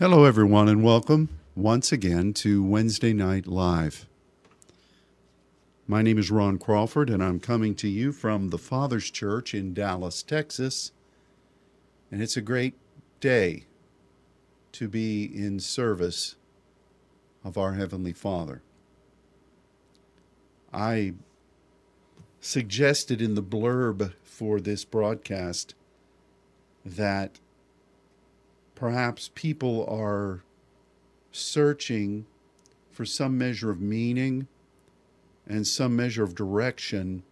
[0.00, 4.08] Hello, everyone, and welcome once again to Wednesday Night Live.
[5.86, 9.72] My name is Ron Crawford, and I'm coming to you from the Father's Church in
[9.72, 10.90] Dallas, Texas.
[12.10, 12.74] And it's a great
[13.20, 13.66] day
[14.72, 16.34] to be in service
[17.44, 18.62] of our Heavenly Father.
[20.72, 21.14] I
[22.40, 25.76] suggested in the blurb for this broadcast
[26.84, 27.38] that
[28.74, 30.42] perhaps people are
[31.30, 32.26] searching
[32.90, 34.46] for some measure of meaning
[35.46, 37.22] and some measure of direction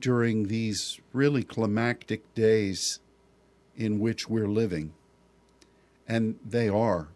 [0.00, 3.00] during these really climactic days
[3.76, 4.92] in which we're living.
[6.06, 7.08] And they are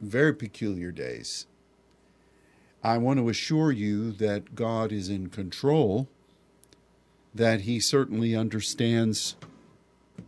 [0.00, 1.46] very peculiar days.
[2.82, 6.08] I want to assure you that God is in control,
[7.34, 9.36] that He certainly understands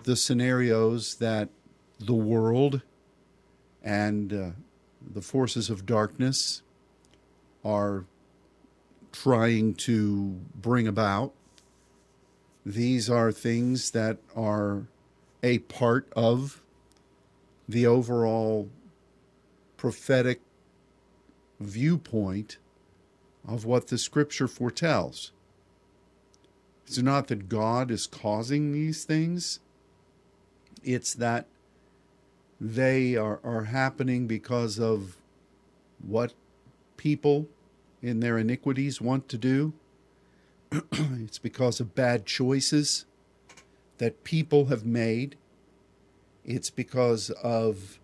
[0.02, 1.48] the scenarios that
[2.00, 2.82] the world
[3.82, 4.50] and uh,
[5.14, 6.62] the forces of darkness
[7.64, 8.04] are
[9.12, 11.32] trying to bring about.
[12.64, 14.86] These are things that are
[15.42, 16.62] a part of
[17.68, 18.68] the overall
[19.76, 20.40] prophetic
[21.58, 22.58] viewpoint
[23.46, 25.32] of what the scripture foretells.
[26.86, 29.60] It's not that God is causing these things,
[30.82, 31.46] it's that
[32.60, 35.16] they are, are happening because of
[36.06, 36.34] what
[36.96, 37.48] people
[38.02, 39.72] in their iniquities want to do.
[40.92, 43.06] it's because of bad choices
[43.98, 45.36] that people have made.
[46.44, 47.98] It's because of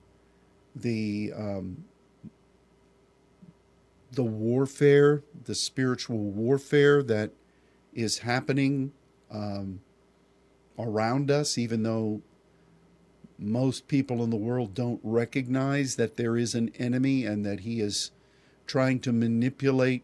[0.75, 1.85] the um,
[4.13, 7.31] the warfare, the spiritual warfare that
[7.95, 8.93] is happening
[9.31, 9.81] um,
[10.79, 12.21] around us, even though
[13.39, 17.81] most people in the world don't recognize that there is an enemy and that he
[17.81, 18.11] is
[18.67, 20.03] trying to manipulate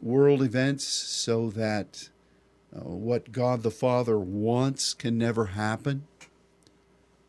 [0.00, 2.08] world events so that
[2.74, 6.06] uh, what God the Father wants can never happen.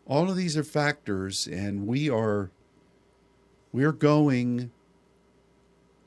[0.06, 2.52] All of these are factors, and we are
[3.72, 4.72] we're going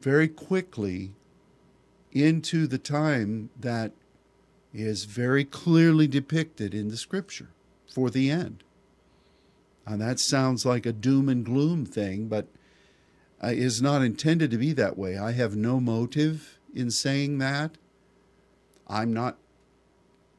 [0.01, 1.13] very quickly
[2.11, 3.93] into the time that
[4.75, 7.51] is very clearly depicted in the scripture
[7.93, 8.65] for the end.
[9.87, 12.47] And that sounds like a doom and gloom thing, but
[13.43, 15.19] uh, is not intended to be that way.
[15.19, 17.77] I have no motive in saying that.
[18.87, 19.39] I'm not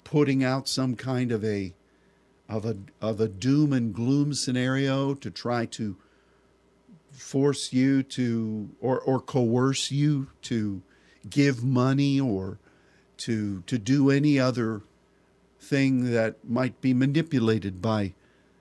[0.04, 1.74] putting out some kind of a
[2.48, 5.98] of a of a doom and gloom scenario to try to
[7.12, 10.82] force you to or or coerce you to
[11.30, 12.60] give money or
[13.18, 14.82] to to do any other
[15.64, 18.14] thing that might be manipulated by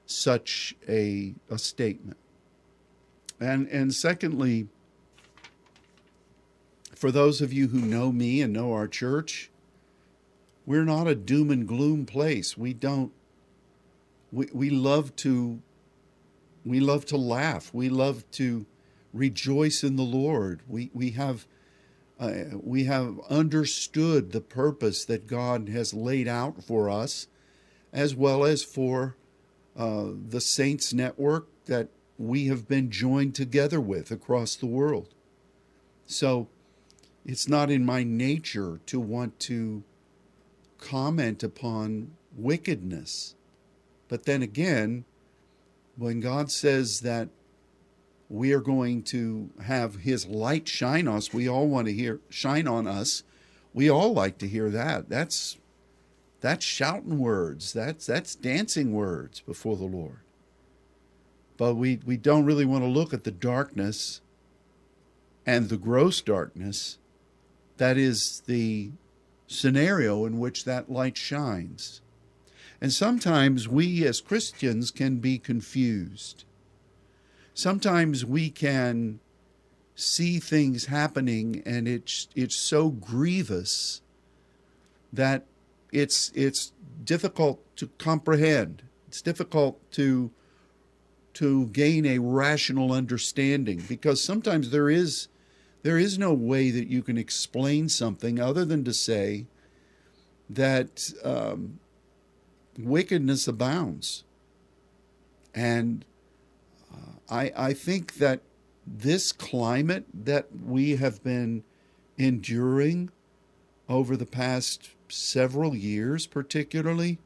[0.06, 2.16] such a, a statement.
[3.40, 4.68] And, and secondly,
[6.94, 9.50] for those of you who know me and know our church,
[10.64, 12.56] we're not a doom and gloom place.
[12.56, 13.12] We don't
[14.30, 15.60] we, we love to
[16.64, 17.74] we love to laugh.
[17.74, 18.66] We love to
[19.12, 20.60] rejoice in the Lord.
[20.68, 21.46] We we have
[22.22, 27.26] uh, we have understood the purpose that God has laid out for us,
[27.92, 29.16] as well as for
[29.76, 31.88] uh, the Saints Network that
[32.18, 35.08] we have been joined together with across the world.
[36.06, 36.46] So
[37.26, 39.82] it's not in my nature to want to
[40.78, 43.34] comment upon wickedness.
[44.06, 45.06] But then again,
[45.96, 47.30] when God says that
[48.32, 51.34] we are going to have his light shine on us.
[51.34, 53.24] We all want to hear shine on us.
[53.74, 55.10] We all like to hear that.
[55.10, 55.58] That's
[56.40, 57.74] that's shouting words.
[57.74, 60.20] That's that's dancing words before the Lord.
[61.58, 64.22] But we, we don't really want to look at the darkness
[65.44, 66.96] and the gross darkness
[67.76, 68.92] that is the
[69.46, 72.00] scenario in which that light shines.
[72.80, 76.46] And sometimes we as Christians can be confused
[77.54, 79.20] sometimes we can
[79.94, 84.00] see things happening and it's it's so grievous
[85.12, 85.44] that
[85.92, 86.72] it's it's
[87.04, 88.82] difficult to comprehend.
[89.06, 90.30] It's difficult to
[91.34, 95.28] to gain a rational understanding because sometimes there is
[95.82, 99.46] there is no way that you can explain something other than to say
[100.48, 101.78] that um,
[102.78, 104.24] wickedness abounds.
[105.54, 106.04] And
[107.32, 108.40] I, I think that
[108.86, 111.64] this climate that we have been
[112.18, 113.10] enduring
[113.88, 117.18] over the past several years, particularly,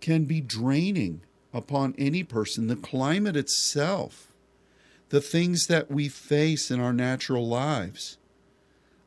[0.00, 1.22] can be draining
[1.52, 2.68] upon any person.
[2.68, 4.28] The climate itself,
[5.08, 8.16] the things that we face in our natural lives,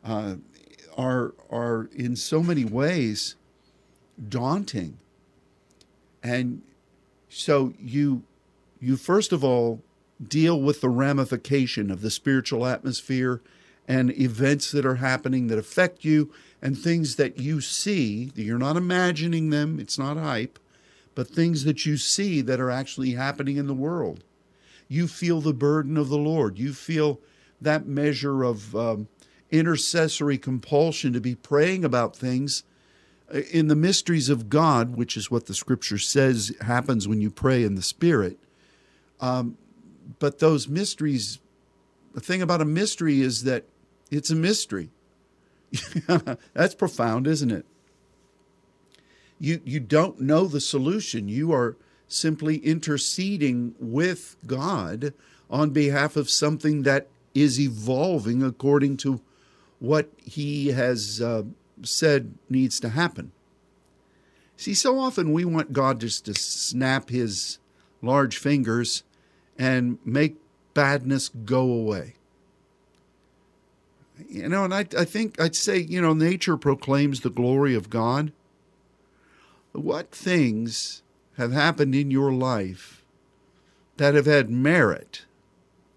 [0.04, 0.36] uh,
[0.98, 3.36] are are in so many ways
[4.28, 4.98] daunting.
[6.22, 6.62] And
[7.30, 8.24] so you
[8.82, 9.82] you first of all
[10.26, 13.42] deal with the ramification of the spiritual atmosphere
[13.88, 16.32] and events that are happening that affect you
[16.62, 18.26] and things that you see.
[18.36, 20.60] that You're not imagining them, it's not hype,
[21.16, 24.24] but things that you see that are actually happening in the world.
[24.88, 26.58] You feel the burden of the Lord.
[26.58, 27.20] You feel
[27.62, 29.08] that measure of um,
[29.52, 32.64] intercessory compulsion to be praying about things
[33.34, 37.30] uh, in the mysteries of God, which is what the scripture says happens when you
[37.30, 38.38] pray in the Spirit.
[39.20, 39.58] Um,
[40.24, 41.40] but those mysteries,
[42.14, 43.66] the thing about a mystery is that
[44.10, 44.90] it's a mystery.
[46.54, 47.66] That's profound, isn't it?
[49.38, 51.28] You, you don't know the solution.
[51.28, 51.76] You are
[52.08, 55.14] simply interceding with God
[55.50, 59.20] on behalf of something that is evolving according to
[59.80, 61.44] what He has uh,
[61.82, 63.34] said needs to happen.
[64.56, 67.60] See, so often we want God just to snap His
[68.02, 69.04] large fingers
[69.58, 70.38] and make
[70.74, 72.16] badness go away.
[74.30, 77.90] You know, and I, I think I'd say, you know, nature proclaims the glory of
[77.90, 78.32] God.
[79.72, 81.02] What things
[81.38, 83.04] have happened in your life
[83.98, 85.26] that have had merit?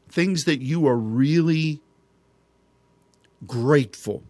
[0.08, 1.80] Things that you are really
[3.46, 4.22] grateful.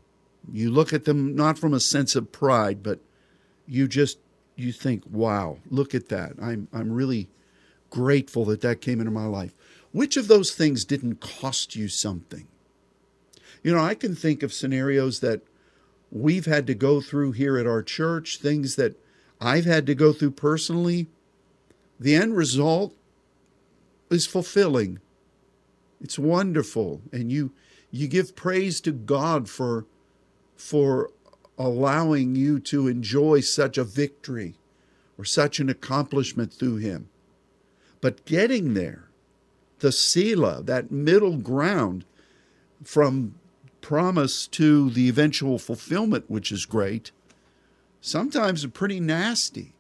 [0.53, 3.01] You look at them not from a sense of pride, but
[3.69, 4.19] you just
[4.57, 6.33] you think, "Wow, look at that.
[6.41, 7.29] I'm I'm really
[7.91, 9.55] grateful that that came into my life."
[9.93, 12.47] Which of those things didn't cost you something?
[13.63, 15.43] You know, I can think of scenarios that
[16.11, 18.97] we've had to go through here at our church, things that
[19.41, 21.09] I've had to go through personally.
[21.99, 22.95] The end result
[24.11, 25.01] is fulfilling.
[26.01, 27.53] It's wonderful and you
[27.91, 29.87] you give praise to God for
[30.57, 31.11] for
[31.59, 34.57] allowing you to enjoy such a victory
[35.19, 37.09] or such an accomplishment through him.
[38.07, 39.09] But getting there,
[39.81, 42.05] the Selah, that middle ground
[42.85, 43.35] from
[43.81, 47.11] promise to the eventual fulfillment, which is great,
[48.01, 49.73] sometimes are pretty nasty.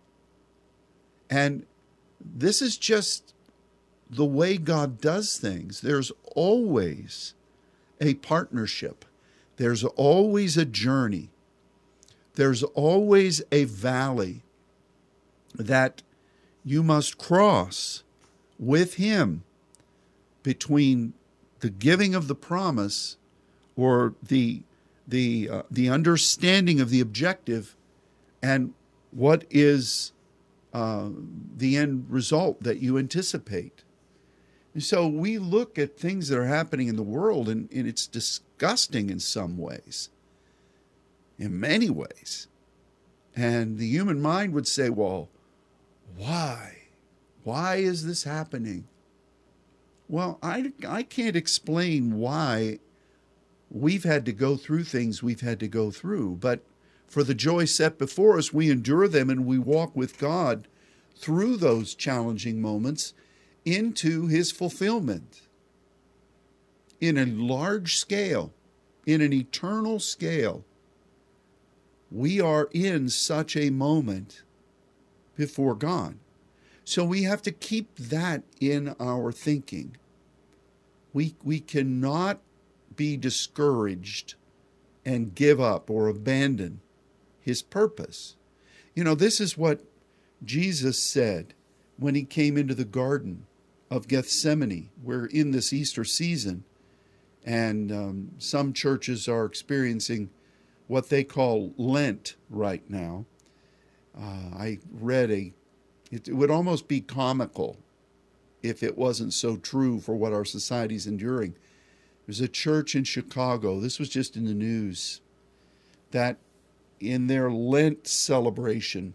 [1.31, 1.67] And
[2.21, 3.33] this is just
[4.11, 5.81] the way God does things.
[5.81, 7.35] There's always
[8.01, 9.05] a partnership,
[9.57, 11.31] there's always a journey,
[12.35, 14.43] there's always a valley
[15.55, 16.03] that
[16.65, 18.03] you must cross
[18.59, 19.43] with Him
[20.43, 21.13] between
[21.61, 23.17] the giving of the promise
[23.77, 24.63] or the
[25.07, 27.77] the uh, the understanding of the objective
[28.43, 28.75] and
[29.11, 30.13] what is
[30.73, 31.09] uh,
[31.57, 33.83] the end result that you anticipate.
[34.75, 38.07] And so we look at things that are happening in the world, and, and it's
[38.07, 40.11] disgusting in some ways,
[41.39, 42.47] in many ways.
[43.35, 45.31] And the human mind would say, well,
[46.19, 46.76] why?
[47.47, 48.89] Why is this happening?
[50.09, 52.81] Well, I, I can't explain why
[53.71, 56.39] we've had to go through things we've had to go through.
[56.41, 56.65] But
[57.07, 60.67] for the joy set before us, we endure them and we walk with God
[61.17, 63.15] through those challenging moments
[63.65, 65.43] into his fulfillment
[67.01, 68.53] in a large scale,
[69.07, 70.65] in an eternal scale.
[72.11, 74.43] We are in such a moment
[75.37, 76.17] before God.
[76.87, 79.97] So we have to keep that in our thinking.
[81.13, 82.39] We, we cannot
[82.95, 84.37] be discouraged
[85.05, 86.81] and give up or abandon
[87.41, 88.37] his purpose.
[88.95, 89.81] You know, this is what
[90.45, 91.55] Jesus said
[91.99, 93.47] when he came into the Garden
[93.91, 94.91] of Gethsemane.
[95.03, 96.63] We're in this Easter season,
[97.45, 100.31] and um, some churches are experiencing
[100.87, 103.25] what they call Lent right now.
[104.17, 105.53] Uh, I read a,
[106.11, 107.79] it, would almost be comical
[108.63, 111.55] if it wasn't so true for what our society's enduring.
[112.27, 115.21] There's a church in Chicago, this was just in the news,
[116.11, 116.39] that
[116.99, 119.15] in their Lent celebration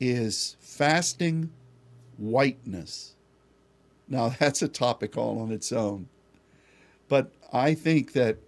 [0.00, 1.50] is fasting
[2.16, 3.14] whiteness.
[4.08, 6.08] Now, that's a topic all on its own.
[7.08, 8.38] But I think that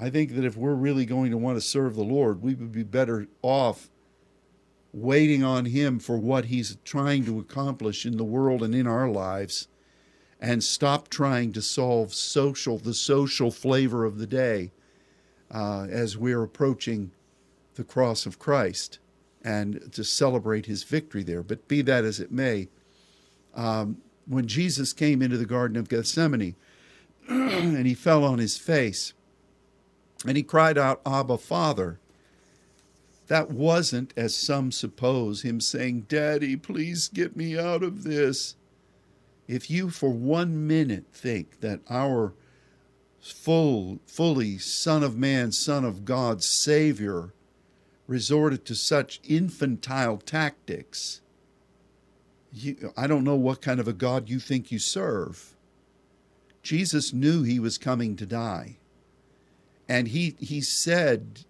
[0.00, 2.72] I think that if we're really going to want to serve the Lord, we would
[2.72, 3.90] be better off
[4.92, 9.08] waiting on him for what he's trying to accomplish in the world and in our
[9.08, 9.68] lives
[10.40, 14.72] and stop trying to solve social the social flavor of the day
[15.52, 17.12] uh, as we're approaching
[17.76, 18.98] the cross of Christ
[19.44, 21.42] and to celebrate his victory there.
[21.42, 22.68] But be that as it may,
[23.54, 26.54] um, when Jesus came into the Garden of Gethsemane
[27.28, 29.14] and he fell on his face
[30.26, 31.98] and he cried out, Abba, Father,
[33.28, 38.56] that wasn't, as some suppose, him saying, Daddy, please get me out of this.
[39.48, 42.34] If you for one minute think that our
[43.20, 47.32] full, fully Son of Man, Son of God, Savior,
[48.06, 51.20] resorted to such infantile tactics,
[52.52, 55.54] you, I don't know what kind of a God you think you serve.
[56.62, 58.76] Jesus knew he was coming to die.
[59.88, 61.44] And he, he said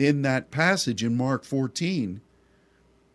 [0.00, 2.22] in that passage in Mark 14,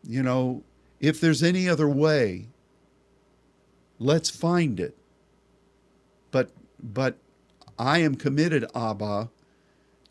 [0.07, 0.63] you know,
[0.99, 2.47] if there's any other way,
[3.97, 4.95] let's find it.
[6.29, 6.51] But
[6.81, 7.17] but
[7.79, 9.31] I am committed, Abba,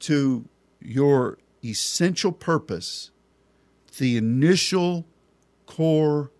[0.00, 0.44] to
[0.80, 3.12] your essential purpose,
[3.98, 5.06] the initial
[5.66, 6.32] core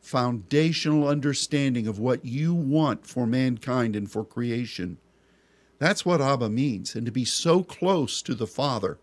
[0.00, 4.96] foundational understanding of what you want for mankind and for creation.
[5.78, 8.98] That's what Abba means, and to be so close to the Father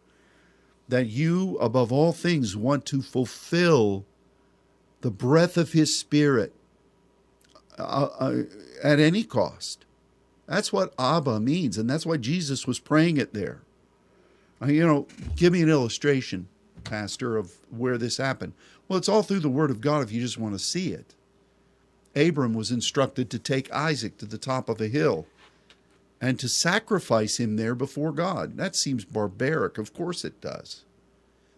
[0.91, 4.05] that you, above all things, want to fulfill
[4.99, 6.53] the breath of His Spirit
[7.79, 8.43] uh, uh,
[8.83, 9.85] at any cost.
[10.47, 13.61] That's what Abba means, and that's why Jesus was praying it there.
[14.61, 15.07] Uh, you know,
[15.37, 16.49] give me an illustration,
[16.83, 18.51] Pastor, of where this happened.
[18.89, 21.15] Well, it's all through the Word of God if you just want to see it.
[22.17, 25.25] Abram was instructed to take Isaac to the top of a hill
[26.21, 28.55] and to sacrifice him there before God.
[28.55, 29.79] That seems barbaric.
[29.79, 30.83] Of course it does.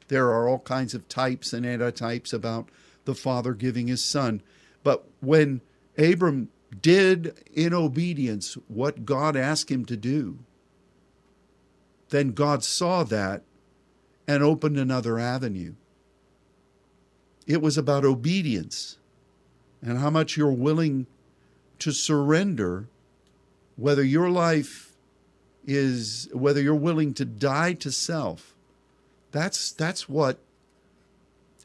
[0.07, 2.69] There are all kinds of types and antitypes about
[3.03, 4.41] the father giving his son.
[4.81, 5.59] But when
[5.97, 6.49] Abram
[6.81, 10.39] did in obedience what God asked him to do,
[12.09, 13.43] then God saw that
[14.27, 15.73] and opened another avenue.
[17.45, 18.97] It was about obedience
[19.81, 21.07] and how much you're willing
[21.79, 22.87] to surrender
[23.83, 24.93] whether your life
[25.65, 28.55] is whether you're willing to die to self
[29.33, 30.39] that's that's what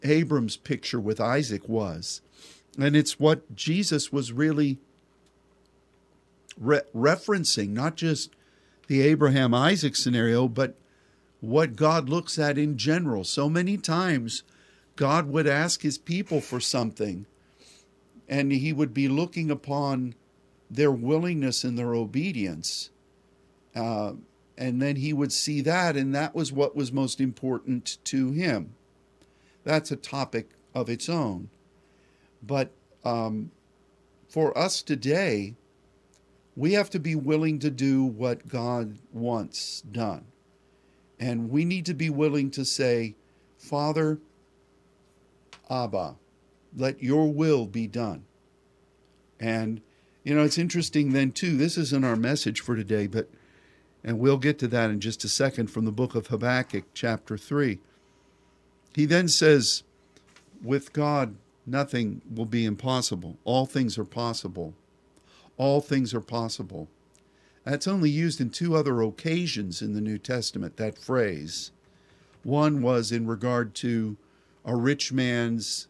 [0.03, 2.21] Abram's picture with Isaac was.
[2.77, 4.79] And it's what Jesus was really
[6.59, 8.31] re- referencing not just
[8.89, 10.75] the Abraham Isaac scenario but
[11.41, 13.23] what God looks at in general.
[13.23, 14.43] So many times
[14.97, 17.27] God would ask his people for something
[18.29, 20.15] and he would be looking upon
[20.71, 22.91] their willingness and their obedience.
[23.75, 24.13] Uh,
[24.57, 28.75] and then he would see that, and that was what was most important to him.
[29.65, 31.49] That's a topic of its own.
[32.43, 32.71] But
[33.05, 33.51] um,
[34.29, 35.55] for us today,
[36.57, 40.25] we have to be willing to do what God wants done.
[41.21, 43.15] And we need to be willing to say,
[43.59, 44.19] Father,
[45.71, 46.17] Abba,
[46.77, 48.25] let your will be done.
[49.39, 49.81] And
[50.29, 51.57] you know, it's interesting then too.
[51.57, 53.31] This isn't our message for today, but
[54.05, 57.39] and we'll get to that in just a second from the book of Habakkuk, chapter
[57.39, 57.79] 3.
[58.95, 59.85] He then says,
[60.63, 63.39] With God, nothing will be impossible.
[63.45, 64.75] All things are possible.
[65.57, 66.89] All things are possible.
[67.65, 71.71] That's only used in two other occasions in the New Testament, that phrase.
[72.43, 74.19] One was in regard to
[74.63, 75.89] a rich man's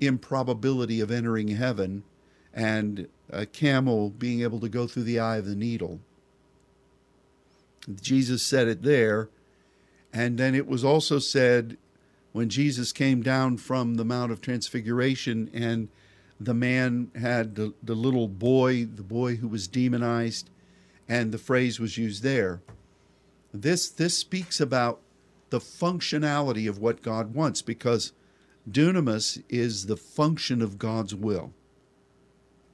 [0.00, 2.02] improbability of entering heaven,
[2.56, 6.00] and a camel being able to go through the eye of the needle.
[8.00, 9.28] Jesus said it there.
[10.12, 11.76] And then it was also said
[12.32, 15.88] when Jesus came down from the Mount of Transfiguration and
[16.40, 20.48] the man had the, the little boy, the boy who was demonized,
[21.08, 22.62] and the phrase was used there.
[23.52, 25.00] This, this speaks about
[25.50, 28.12] the functionality of what God wants because
[28.70, 31.52] dunamis is the function of God's will.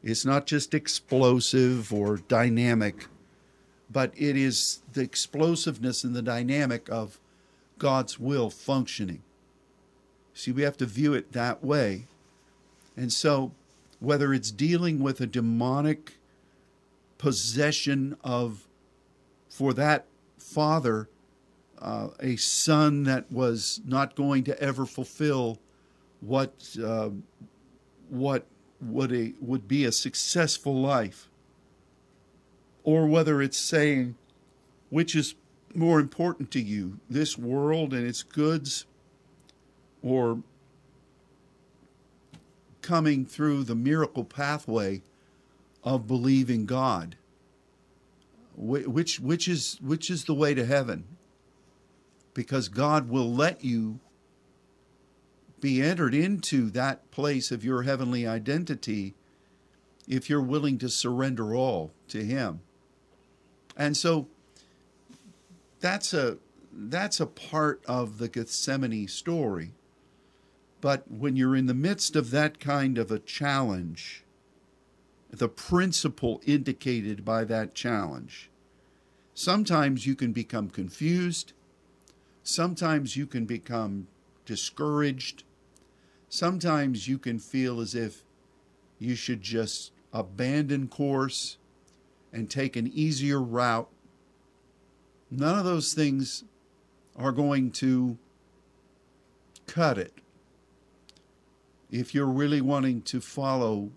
[0.03, 3.07] It's not just explosive or dynamic,
[3.91, 7.21] but it is the explosiveness and the dynamic of
[7.79, 9.23] God's will functioning.
[10.35, 12.07] See, we have to view it that way.
[12.97, 13.53] And so,
[14.01, 16.15] whether it's dealing with a demonic
[17.19, 18.67] possession of,
[19.49, 20.07] for that
[20.39, 21.09] father,
[21.79, 25.59] uh, a son that was not going to ever fulfill
[26.21, 27.11] what uh,
[28.09, 28.47] what
[28.83, 31.29] would a would be a successful life.
[32.85, 34.17] Or whether it's saying
[34.91, 35.35] which is
[35.75, 38.85] more important to you this world and its goods
[40.03, 40.43] or
[42.83, 45.03] coming through the miracle pathway
[45.85, 47.17] of believing God?
[48.57, 51.05] Which which is which is the way to heaven?
[52.35, 54.01] Because God will let you
[55.63, 59.15] be entered into that place of your heavenly identity
[60.09, 62.61] if you're willing to surrender all to him.
[63.77, 64.27] And so
[65.81, 66.37] that's a
[66.75, 69.73] that's a part of the Gethsemane story.
[70.81, 74.25] But when you're in the midst of that kind of a challenge,
[75.31, 78.51] the principle indicated by that challenge,
[79.33, 81.53] sometimes you can become confused,
[82.43, 84.09] sometimes you can become
[84.45, 85.45] discouraged,
[86.33, 88.23] sometimes you can feel as if
[88.99, 91.59] you should just abandon course
[92.33, 93.91] and take an easier route.
[95.31, 96.45] None of those things
[97.17, 98.17] are going to
[99.67, 100.15] cut it
[101.91, 103.91] if you're really wanting to follow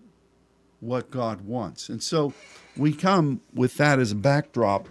[0.80, 1.88] what God wants.
[1.88, 2.34] And so
[2.76, 4.90] we come with that as a backdrop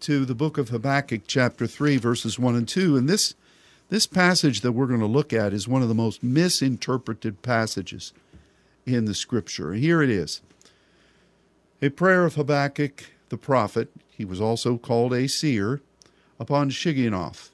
[0.00, 3.34] to the book of Habakkuk chapter 3 verses 1 and 2 and this
[3.90, 8.12] this passage that we're going to look at is one of the most misinterpreted passages
[8.86, 9.74] in the scripture.
[9.74, 10.40] Here it is.
[11.82, 15.80] A prayer of Habakkuk the prophet, he was also called a seer,
[16.38, 17.50] upon Shigionoth.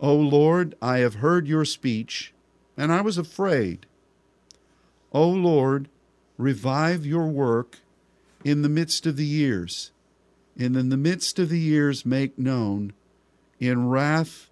[0.00, 2.32] O Lord, I have heard your speech,
[2.76, 3.86] and I was afraid.
[5.12, 5.88] O Lord,
[6.38, 7.78] revive your work
[8.44, 9.92] in the midst of the years.
[10.58, 12.92] And in the midst of the years, make known.
[13.58, 14.48] In wrath,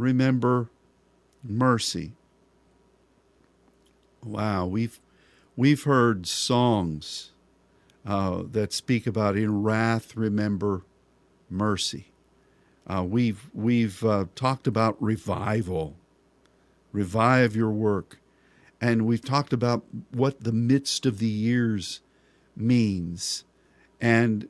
[0.00, 0.70] remember
[1.44, 2.12] mercy.
[4.24, 5.00] Wow, we've
[5.56, 7.32] we've heard songs
[8.06, 10.82] uh, that speak about in wrath remember
[11.48, 12.12] mercy.
[12.86, 15.96] Uh, we've we've uh, talked about revival,
[16.92, 18.18] revive your work,
[18.80, 22.00] and we've talked about what the midst of the years
[22.56, 23.44] means,
[24.00, 24.48] and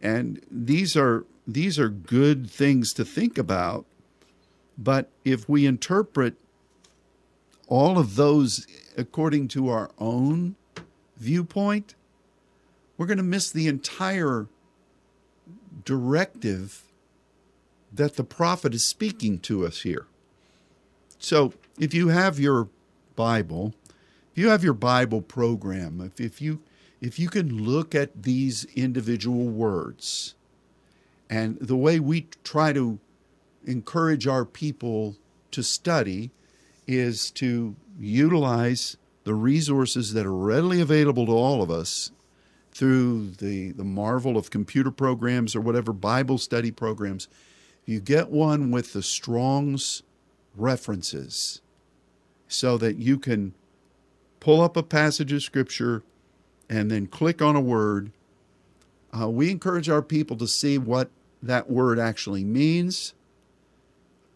[0.00, 3.86] and these are these are good things to think about.
[4.78, 6.34] But if we interpret
[7.66, 8.66] all of those
[8.96, 10.56] according to our own
[11.16, 11.94] viewpoint,
[12.96, 14.46] we're going to miss the entire
[15.84, 16.82] directive
[17.92, 20.06] that the prophet is speaking to us here.
[21.18, 22.68] So, if you have your
[23.14, 23.74] Bible,
[24.32, 26.60] if you have your Bible program, if, if you
[27.00, 30.34] if you can look at these individual words,
[31.28, 32.98] and the way we try to
[33.66, 35.16] encourage our people
[35.50, 36.30] to study
[36.86, 42.12] is to utilize the resources that are readily available to all of us
[42.70, 47.28] through the, the marvel of computer programs or whatever Bible study programs
[47.84, 50.02] you get one with the Strong's
[50.56, 51.60] references
[52.48, 53.54] so that you can
[54.40, 56.02] pull up a passage of Scripture
[56.68, 58.12] and then click on a word.
[59.18, 61.10] Uh, we encourage our people to see what
[61.42, 63.14] that word actually means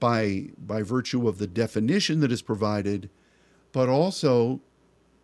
[0.01, 3.11] by, by virtue of the definition that is provided,
[3.73, 4.61] but also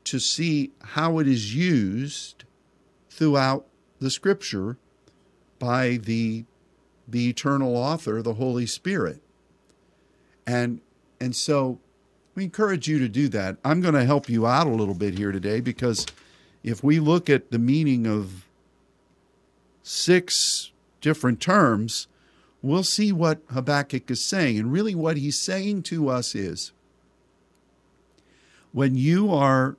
[0.05, 2.45] to see how it is used
[3.11, 3.67] throughout
[3.99, 4.77] the Scripture
[5.59, 6.45] by the
[7.09, 9.23] the eternal author, the Holy Spirit.
[10.47, 10.81] And
[11.21, 11.81] and so
[12.35, 13.57] we encourage you to do that.
[13.65, 16.07] I'm going to help you out a little bit here today because
[16.62, 18.47] if we look at the meaning of
[19.83, 22.09] six different terms,
[22.66, 24.59] we'll see what Habakkuk is saying.
[24.59, 26.72] And really, what he's saying to us is
[28.72, 29.76] when you are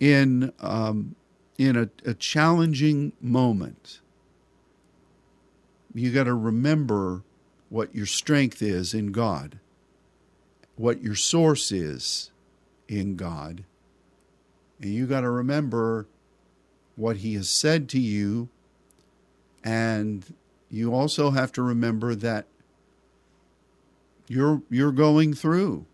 [0.00, 1.14] in, um,
[1.58, 4.00] in a, a challenging moment,
[5.94, 7.22] you got to remember
[7.68, 9.58] what your strength is in God,
[10.76, 12.30] what your source is
[12.88, 13.64] in God.
[14.80, 16.06] And you got to remember
[16.96, 18.48] what He has said to you.
[19.64, 20.34] And
[20.72, 22.46] you also have to remember that
[24.26, 25.84] you're, you're going through.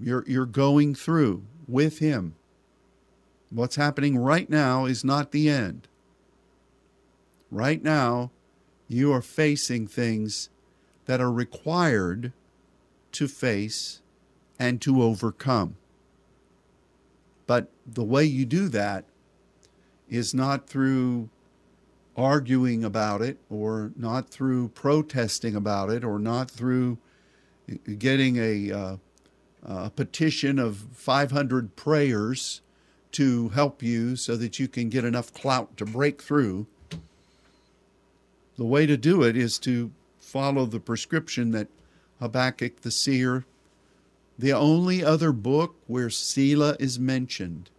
[0.00, 2.34] You're, you're going through with Him.
[3.50, 5.86] What's happening right now is not the end.
[7.48, 8.32] Right now,
[8.88, 10.50] you are facing things
[11.04, 12.32] that are required
[13.12, 14.02] to face
[14.58, 15.76] and to overcome.
[17.46, 19.04] But the way you do that
[20.08, 21.30] is not through
[22.16, 26.98] arguing about it or not through protesting about it or not through
[27.98, 28.96] getting a, uh,
[29.64, 32.60] a petition of 500 prayers
[33.12, 36.66] to help you so that you can get enough clout to break through
[38.56, 41.68] the way to do it is to follow the prescription that
[42.20, 43.44] Habakkuk the seer,
[44.38, 47.70] the only other book where Selah is mentioned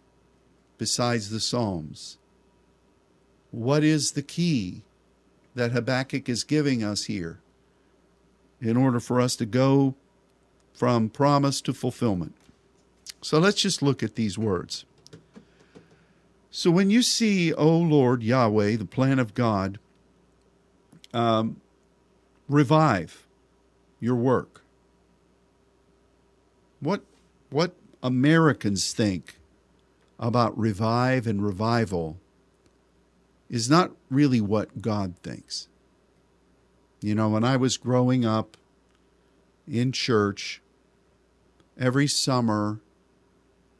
[0.78, 2.18] besides the Psalms.
[3.56, 4.82] What is the key
[5.54, 7.40] that Habakkuk is giving us here
[8.60, 9.94] in order for us to go
[10.74, 12.34] from promise to fulfillment.
[13.22, 14.84] So let's just look at these words.
[16.50, 19.78] So when you see, O Lord Yahweh, the plan of God,
[21.14, 21.62] um,
[22.46, 23.26] revive
[24.00, 24.62] your work.
[26.80, 27.02] What
[27.48, 29.38] what Americans think
[30.18, 32.18] about revive and revival
[33.48, 35.68] is not really what God thinks.
[37.00, 38.56] You know, when I was growing up
[39.68, 40.60] in church,
[41.78, 42.80] every summer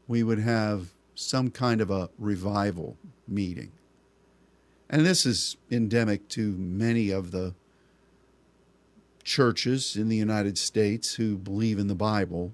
[0.07, 3.73] we would have some kind of a revival meeting.
[4.89, 7.55] And this is endemic to many of the
[9.25, 12.53] churches in the United States who believe in the Bible.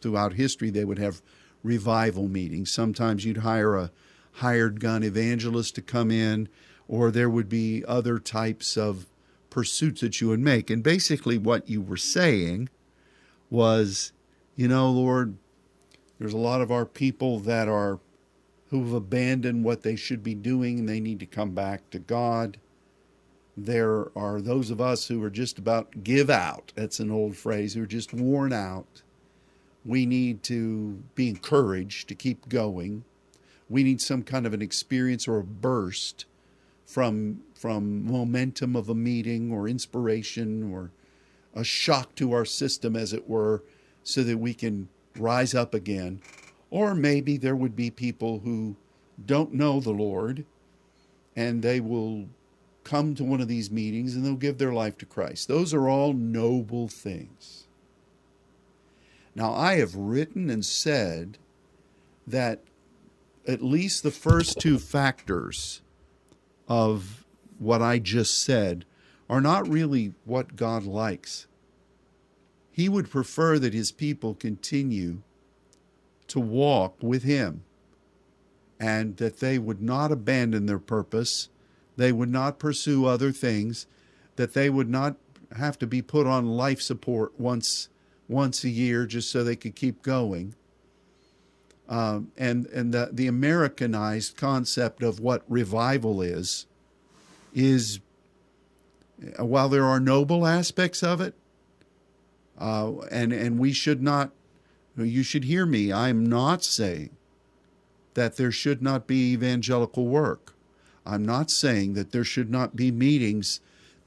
[0.00, 1.22] Throughout history, they would have
[1.64, 2.72] revival meetings.
[2.72, 3.90] Sometimes you'd hire a
[4.32, 6.48] hired gun evangelist to come in,
[6.88, 9.06] or there would be other types of
[9.50, 10.70] pursuits that you would make.
[10.70, 12.68] And basically, what you were saying
[13.50, 14.12] was,
[14.56, 15.36] you know, Lord,
[16.18, 17.98] there's a lot of our people that are
[18.70, 22.56] who've abandoned what they should be doing and they need to come back to God.
[23.54, 26.72] There are those of us who are just about give out.
[26.74, 29.02] That's an old phrase, who are just worn out.
[29.84, 33.04] We need to be encouraged to keep going.
[33.72, 36.26] We need some kind of an experience or a burst
[36.84, 40.90] from from momentum of a meeting or inspiration or
[41.54, 43.62] a shock to our system as it were
[44.04, 46.20] so that we can rise up again
[46.70, 48.76] or maybe there would be people who
[49.24, 50.44] don't know the Lord
[51.34, 52.28] and they will
[52.84, 55.48] come to one of these meetings and they'll give their life to Christ.
[55.48, 57.64] Those are all noble things.
[59.34, 61.38] Now, I have written and said
[62.26, 62.60] that
[63.46, 65.82] at least the first two factors
[66.68, 67.24] of
[67.58, 68.84] what I just said
[69.28, 71.46] are not really what God likes.
[72.70, 75.22] He would prefer that his people continue
[76.28, 77.64] to walk with him
[78.80, 81.48] and that they would not abandon their purpose,
[81.96, 83.86] they would not pursue other things,
[84.36, 85.16] that they would not
[85.56, 87.88] have to be put on life support once
[88.28, 90.54] once a year just so they could keep going.
[91.88, 96.66] Um, and and the, the Americanized concept of what revival is
[97.54, 98.00] is
[99.38, 101.34] while there are noble aspects of it,
[102.58, 104.30] uh, and and we should not,
[104.96, 105.92] you should hear me.
[105.92, 107.10] I am not saying
[108.14, 110.54] that there should not be evangelical work.
[111.04, 113.60] I'm not saying that there should not be meetings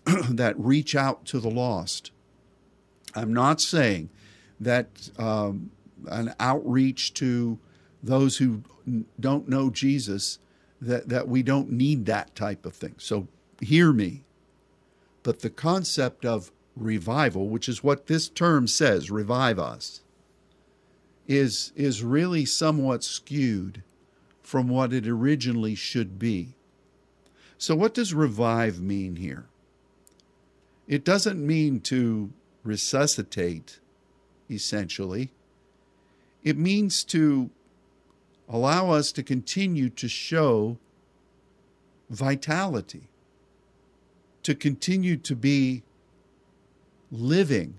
[0.30, 2.12] that reach out to the lost.
[3.14, 4.10] I'm not saying
[4.60, 5.72] that um,
[6.08, 7.60] an outreach to
[8.06, 8.64] those who
[9.20, 10.40] don't know Jesus,
[10.80, 12.96] that, that we don't need that type of thing.
[12.98, 13.28] So
[13.60, 14.24] hear me.
[15.24, 20.02] But the concept of revival, which is what this term says, revive us,
[21.28, 23.82] is, is really somewhat skewed
[24.44, 26.54] from what it originally should be.
[27.58, 29.46] So, what does revive mean here?
[30.88, 32.32] It doesn't mean to
[32.64, 33.80] resuscitate,
[34.50, 35.32] essentially.
[36.44, 37.50] It means to
[38.50, 40.78] allow us to continue to show
[42.10, 43.10] vitality,
[44.44, 45.84] to continue to be
[47.12, 47.76] living,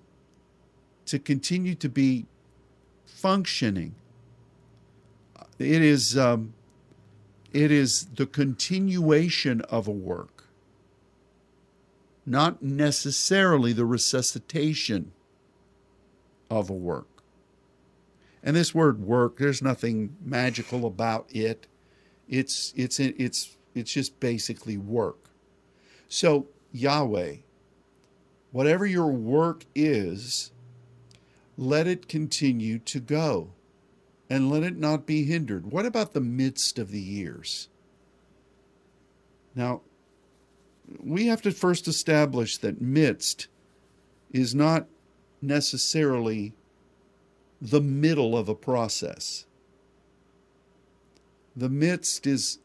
[1.07, 2.27] to continue to be
[3.05, 3.95] functioning.
[5.59, 6.55] It is um,
[7.53, 10.45] it is the continuation of a work,
[12.27, 15.13] not necessarily the resuscitation
[16.51, 17.16] of a work.
[18.47, 21.67] And this word work, there's nothing magical about it.
[22.29, 25.31] It's it's it's it's just basically work.
[26.09, 27.39] So Yahweh,
[28.53, 30.53] whatever your work is,
[31.59, 33.51] let it continue to go
[34.31, 35.73] and let it not be hindered.
[35.73, 37.69] What about the midst of the years?
[39.57, 39.81] Now,
[41.03, 43.49] we have to first establish that midst
[44.31, 44.87] is not
[45.43, 46.53] necessarily
[47.61, 49.47] the middle of a process.
[51.55, 52.59] The midst is,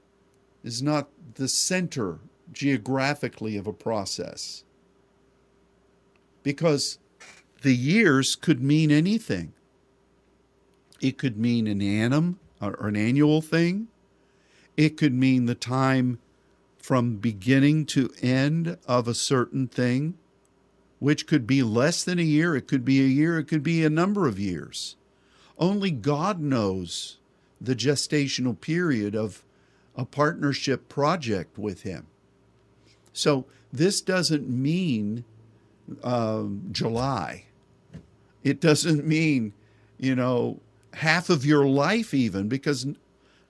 [0.64, 2.20] is not the center
[2.52, 4.64] geographically of a process.
[6.44, 7.00] Because
[7.62, 9.54] the years could mean anything.
[11.00, 13.88] It could mean an annum or an annual thing.
[14.78, 16.20] It could mean the time
[16.78, 20.18] from beginning to end of a certain thing,
[21.02, 22.56] which could be less than a year.
[22.56, 23.40] It could be a year.
[23.40, 24.96] It could be a number of years.
[25.58, 27.18] Only God knows
[27.60, 29.44] the gestational period of
[29.96, 32.06] a partnership project with Him.
[33.14, 35.26] So this doesn't mean
[36.04, 37.46] um, July
[38.44, 39.54] It doesn't mean,
[39.98, 40.60] you know,
[40.94, 42.86] half of your life, even, because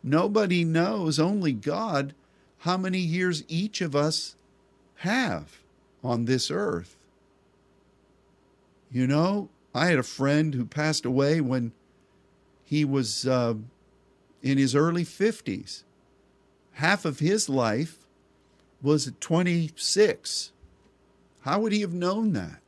[0.01, 2.13] nobody knows, only God,
[2.59, 4.35] how many years each of us
[4.95, 5.59] have
[6.01, 6.95] on this earth.
[8.91, 11.71] You know, I had a friend who passed away when
[12.63, 13.55] he was uh,
[14.41, 15.83] in his early 50s.
[16.73, 18.07] Half of his life
[18.81, 20.51] was at 26.
[21.41, 22.59] How would he have known that?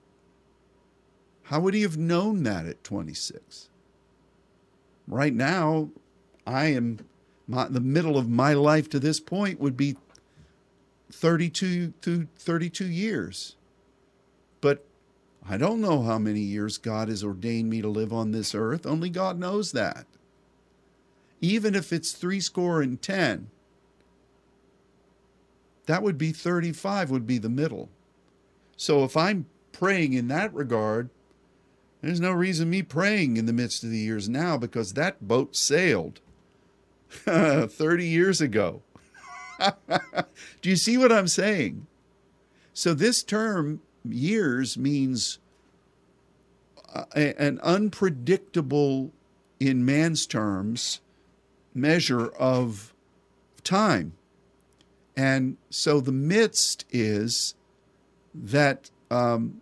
[1.44, 3.70] How would he have known that at 26?
[5.08, 5.90] Right now,
[6.48, 7.00] I am
[7.48, 9.98] my, the middle of my life to this point would be
[11.12, 13.56] 32 to 32 years.
[14.62, 14.86] But
[15.48, 18.86] I don't know how many years God has ordained me to live on this earth.
[18.86, 20.06] Only God knows that.
[21.42, 23.50] Even if it's three score and ten,
[25.86, 27.90] that would be 35, would be the middle.
[28.78, 31.10] So if I'm praying in that regard,
[32.02, 35.56] there's no reason me praying in the midst of the years now because that boat
[35.56, 36.22] sailed
[37.10, 38.82] 30 years ago.
[40.62, 41.88] Do you see what I'm saying?
[42.74, 45.40] So this term years means
[46.94, 49.12] uh, an unpredictable,
[49.60, 51.02] in man's terms,
[51.74, 52.94] measure of
[53.64, 54.14] time.
[55.16, 57.56] And so the midst is
[58.34, 59.62] that um,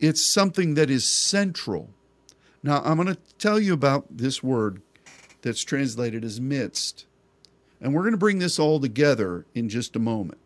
[0.00, 1.90] it's something that is central.
[2.62, 4.80] Now, I'm going to tell you about this word
[5.42, 7.06] that's translated as midst.
[7.80, 10.38] And we're going to bring this all together in just a moment.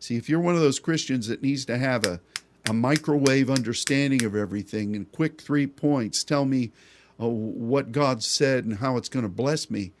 [0.00, 2.20] See, if you're one of those Christians that needs to have a,
[2.68, 6.72] a microwave understanding of everything and quick three points, tell me
[7.20, 9.92] uh, what God said and how it's going to bless me,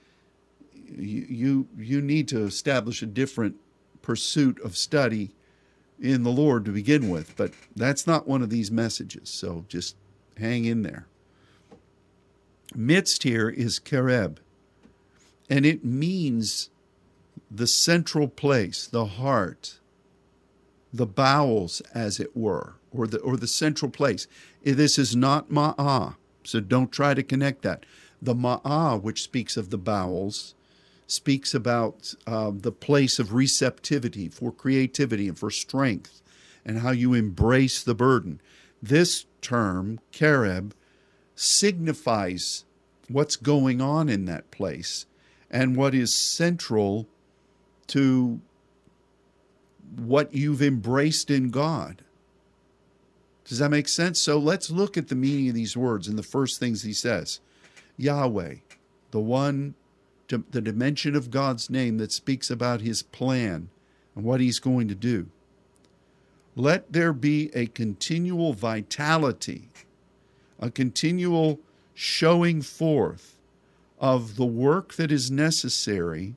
[0.74, 3.56] you, you, you need to establish a different
[4.00, 5.32] pursuit of study
[6.00, 7.36] in the Lord to begin with.
[7.36, 9.96] But that's not one of these messages, so just
[10.38, 11.06] hang in there.
[12.74, 14.38] Midst here is Kereb,
[15.50, 16.70] and it means
[17.50, 19.79] the central place, the heart,
[20.92, 24.26] the bowels, as it were, or the or the central place.
[24.62, 27.86] This is not ma'ah, so don't try to connect that.
[28.20, 30.54] The ma'ah, which speaks of the bowels,
[31.06, 36.22] speaks about uh, the place of receptivity for creativity and for strength,
[36.64, 38.40] and how you embrace the burden.
[38.82, 40.72] This term, kereb,
[41.34, 42.64] signifies
[43.08, 45.06] what's going on in that place
[45.50, 47.08] and what is central
[47.88, 48.40] to
[49.96, 52.02] what you've embraced in God.
[53.44, 54.20] Does that make sense?
[54.20, 57.40] So let's look at the meaning of these words and the first things he says
[57.96, 58.56] Yahweh,
[59.10, 59.74] the one,
[60.28, 63.68] the dimension of God's name that speaks about his plan
[64.14, 65.28] and what he's going to do.
[66.54, 69.68] Let there be a continual vitality,
[70.58, 71.58] a continual
[71.94, 73.36] showing forth
[73.98, 76.34] of the work that is necessary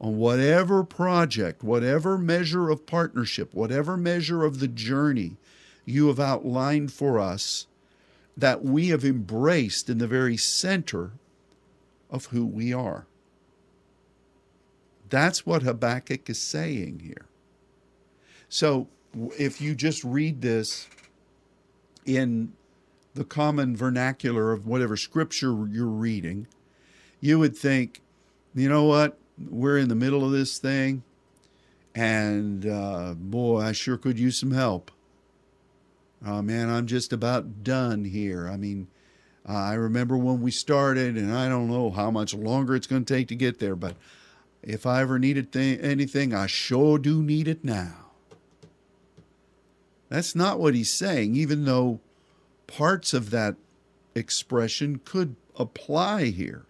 [0.00, 5.36] on whatever project, whatever measure of partnership, whatever measure of the journey
[5.84, 7.66] you have outlined for us,
[8.36, 11.12] that we have embraced in the very center
[12.10, 13.06] of who we are.
[15.10, 17.26] That's what Habakkuk is saying here.
[18.48, 18.88] So
[19.38, 20.88] if you just read this
[22.06, 22.52] in
[23.14, 26.46] the common vernacular of whatever scripture you're reading,
[27.20, 28.00] you would think,
[28.54, 29.18] you know what?
[29.48, 31.02] We're in the middle of this thing,
[31.94, 34.90] and uh, boy, I sure could use some help.
[36.24, 38.48] Oh man, I'm just about done here.
[38.48, 38.88] I mean,
[39.48, 43.04] uh, I remember when we started, and I don't know how much longer it's going
[43.04, 43.96] to take to get there, but
[44.62, 48.10] if I ever needed th- anything, I sure do need it now.
[50.10, 52.00] That's not what he's saying, even though
[52.66, 53.56] parts of that
[54.14, 56.66] expression could apply here.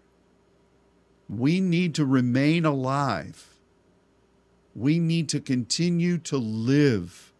[1.30, 3.54] We need to remain alive.
[4.74, 7.32] We need to continue to live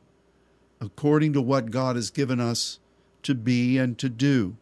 [0.81, 2.79] according to what God has given us
[3.25, 4.57] to be and to do.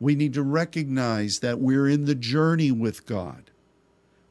[0.00, 3.50] We need to recognize that we're in the journey with God.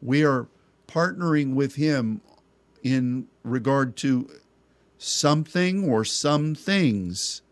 [0.01, 0.47] We are
[0.87, 2.21] partnering with Him
[2.81, 4.29] in regard to
[4.97, 7.43] something or some things.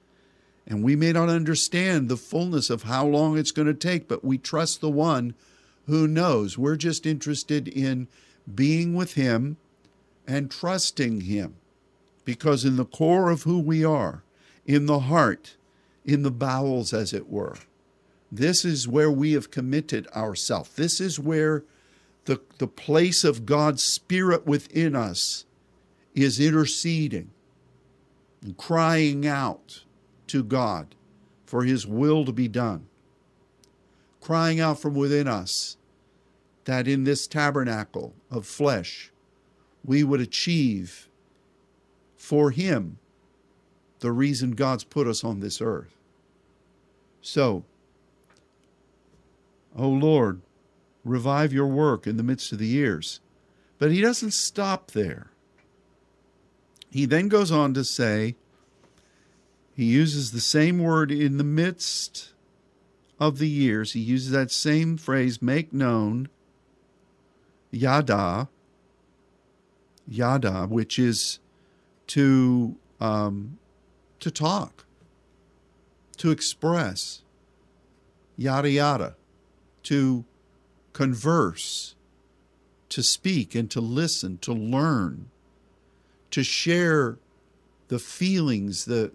[0.66, 4.26] And we may not understand the fullness of how long it's going to take, but
[4.26, 5.36] we trust the one
[5.88, 6.58] who knows?
[6.58, 8.08] We're just interested in
[8.54, 9.58] being with Him
[10.28, 11.56] and trusting Him.
[12.26, 14.24] Because in the core of who we are,
[14.66, 15.56] in the heart,
[16.06, 17.56] in the bowels, as it were,
[18.30, 20.72] this is where we have committed ourselves.
[20.76, 21.64] This is where
[22.26, 25.46] the, the place of God's Spirit within us
[26.14, 27.32] is interceding
[28.42, 29.84] and crying out
[30.28, 30.96] to God
[31.46, 32.87] for His will to be done.
[34.28, 35.78] Crying out from within us
[36.66, 39.10] that in this tabernacle of flesh
[39.86, 41.08] we would achieve
[42.18, 42.98] for Him
[44.02, 45.96] the reason God's put us on this earth.
[47.22, 47.64] So,
[49.78, 50.42] O Lord,
[51.06, 53.22] revive your work in the midst of the years.
[53.80, 55.28] But he doesn't stop there.
[56.92, 58.36] He then goes on to say,
[59.74, 62.34] he uses the same word in the midst
[63.20, 63.94] of the years.
[63.94, 66.30] He uses that same phrase, make known,
[67.72, 68.50] yada,
[70.08, 71.40] yada, which is
[72.08, 73.60] to um,
[74.20, 74.86] to talk,
[76.18, 77.22] to express,
[78.36, 79.16] yada yada,
[79.84, 80.26] to
[80.94, 81.96] converse,
[82.90, 85.30] to speak and to listen, to learn,
[86.32, 87.18] to share
[87.88, 89.12] the feelings, the,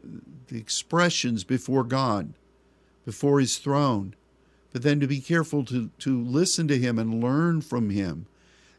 [0.48, 2.34] the expressions before God,
[3.04, 4.14] before His throne,
[4.72, 8.26] but then to be careful to, to listen to Him and learn from Him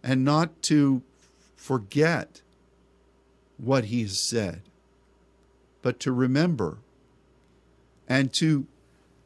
[0.03, 1.01] and not to
[1.55, 2.41] forget
[3.57, 4.61] what He has said,
[5.81, 6.79] but to remember
[8.07, 8.67] and to,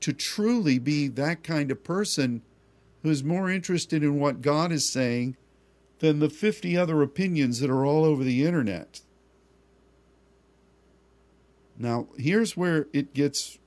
[0.01, 2.41] to truly be that kind of person
[3.03, 5.35] who's more interested in what God is saying
[5.99, 9.01] than the 50 other opinions that are all over the internet.
[11.77, 13.59] Now, here's where it gets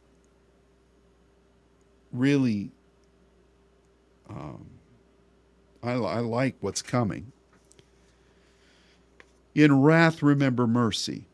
[2.13, 2.71] really.
[4.29, 4.67] Um,
[5.83, 7.33] I, I like what's coming.
[9.55, 11.25] In wrath, remember mercy.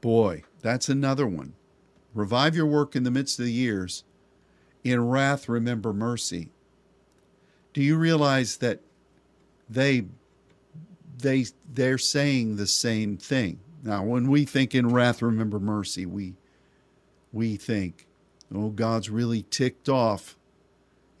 [0.00, 1.54] Boy, that's another one.
[2.14, 4.04] Revive your work in the midst of the years.
[4.84, 6.50] In wrath, remember mercy
[7.72, 8.80] do you realize that
[9.68, 10.04] they
[11.18, 16.34] they they're saying the same thing now when we think in wrath remember mercy we
[17.32, 18.06] we think
[18.54, 20.36] oh god's really ticked off.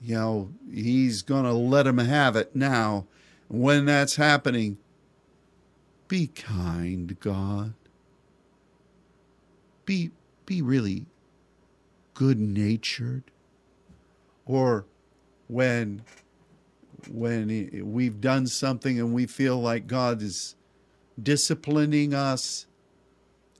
[0.02, 3.06] You know he's going to let him have it now.
[3.48, 4.78] When that's happening
[6.08, 7.74] be kind god.
[9.84, 10.10] Be
[10.46, 11.06] be really
[12.14, 13.22] good natured
[14.44, 14.84] or
[15.46, 16.02] when
[17.08, 20.56] when we've done something and we feel like God is
[21.20, 22.66] disciplining us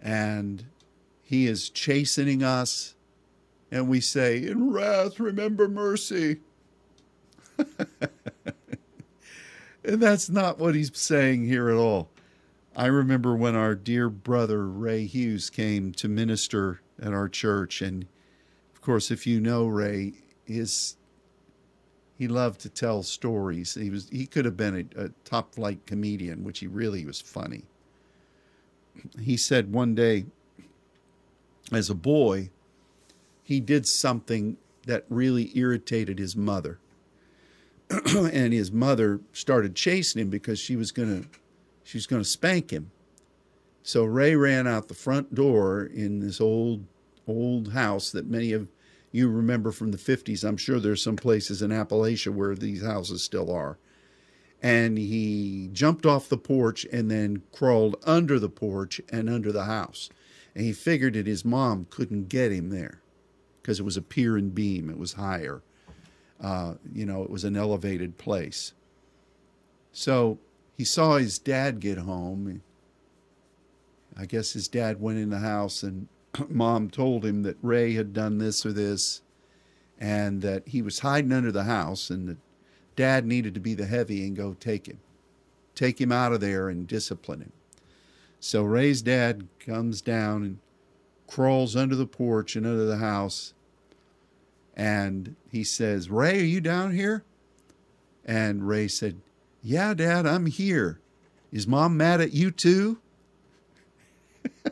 [0.03, 0.67] and
[1.31, 2.97] He is chastening us,
[3.71, 6.39] and we say, In wrath, remember mercy.
[9.85, 12.11] and that's not what He's saying here at all.
[12.75, 18.09] I remember when our dear brother Ray Hughes came to minister at our church, and
[18.75, 20.15] of course, if you know Ray,
[20.45, 20.97] his
[22.19, 23.75] he loved to tell stories.
[23.75, 27.21] He was he could have been a, a top flight comedian, which he really was
[27.21, 27.67] funny.
[29.21, 30.25] He said one day,
[31.73, 32.51] as a boy,
[33.43, 34.57] he did something
[34.87, 36.79] that really irritated his mother.
[37.91, 41.25] and his mother started chasing him because she was gonna
[41.83, 42.93] she was gonna spank him.
[43.83, 46.85] So Ray ran out the front door in this old
[47.27, 48.69] old house that many of
[49.13, 50.45] you remember from the 50s.
[50.45, 53.79] I'm sure there's some places in Appalachia where these houses still are.
[54.63, 59.65] And he jumped off the porch and then crawled under the porch and under the
[59.65, 60.11] house.
[60.55, 63.01] And he figured that his mom couldn't get him there
[63.61, 65.63] because it was a pier and beam, it was higher.
[66.41, 68.73] Uh, you know, it was an elevated place.
[69.93, 70.39] So
[70.77, 72.63] he saw his dad get home.
[74.17, 76.09] I guess his dad went in the house and
[76.49, 79.23] mom told him that Ray had done this or this
[79.99, 82.39] and that he was hiding under the house and that
[82.97, 85.01] dad needed to be the heavy and go take him.
[85.75, 87.53] Take him out of there and discipline him.
[88.41, 90.59] So Ray's dad comes down and
[91.27, 93.53] crawls under the porch and under the house
[94.81, 97.23] and he says, Ray, are you down here?
[98.25, 99.21] And Ray said,
[99.63, 101.01] Yeah, Dad, I'm here.
[101.53, 102.99] Is mom mad at you too?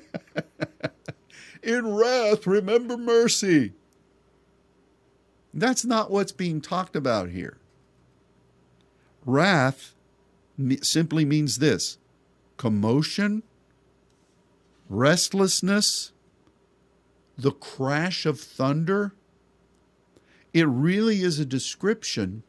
[1.62, 3.75] In wrath, remember mercy.
[5.53, 7.59] That's not what's being talked about here.
[9.27, 9.93] Wrath
[10.81, 11.99] simply means this
[12.57, 13.43] commotion,
[14.89, 16.12] restlessness,
[17.36, 19.14] the crash of thunder.
[20.53, 22.43] It really is a description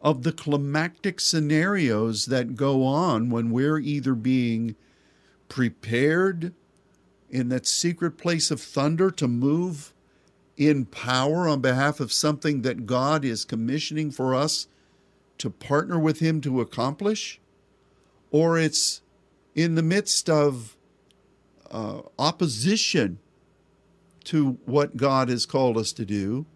[0.00, 4.74] of the climactic scenarios that go on when we're either being
[5.48, 6.52] prepared
[7.30, 9.92] in that secret place of thunder to move
[10.56, 14.66] in power on behalf of something that God is commissioning for us
[15.38, 17.40] to partner with Him to accomplish,
[18.30, 19.00] or it's
[19.54, 20.76] in the midst of
[21.72, 23.18] uh, opposition
[24.24, 26.46] to what God has called us to do.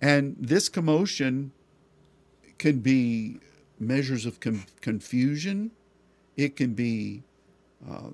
[0.00, 1.52] And this commotion
[2.56, 3.40] can be
[3.78, 5.72] measures of com- confusion,
[6.36, 7.22] it can be
[7.86, 8.10] uh,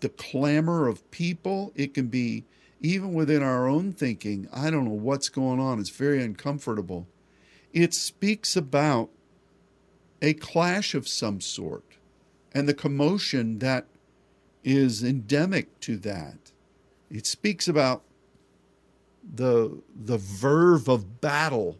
[0.00, 2.44] the clamor of people, it can be
[2.80, 4.48] even within our own thinking.
[4.52, 7.06] I don't know what's going on, it's very uncomfortable.
[7.72, 9.10] It speaks about
[10.22, 11.84] a clash of some sort
[12.52, 13.86] and the commotion that
[14.64, 16.52] is endemic to that.
[17.10, 18.02] It speaks about
[19.22, 21.78] the the verve of battle.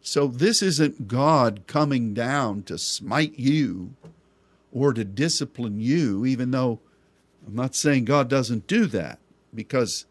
[0.00, 3.94] So this isn't God coming down to smite you
[4.72, 6.80] or to discipline you, even though
[7.46, 9.20] I'm not saying God doesn't do that,
[9.54, 10.06] because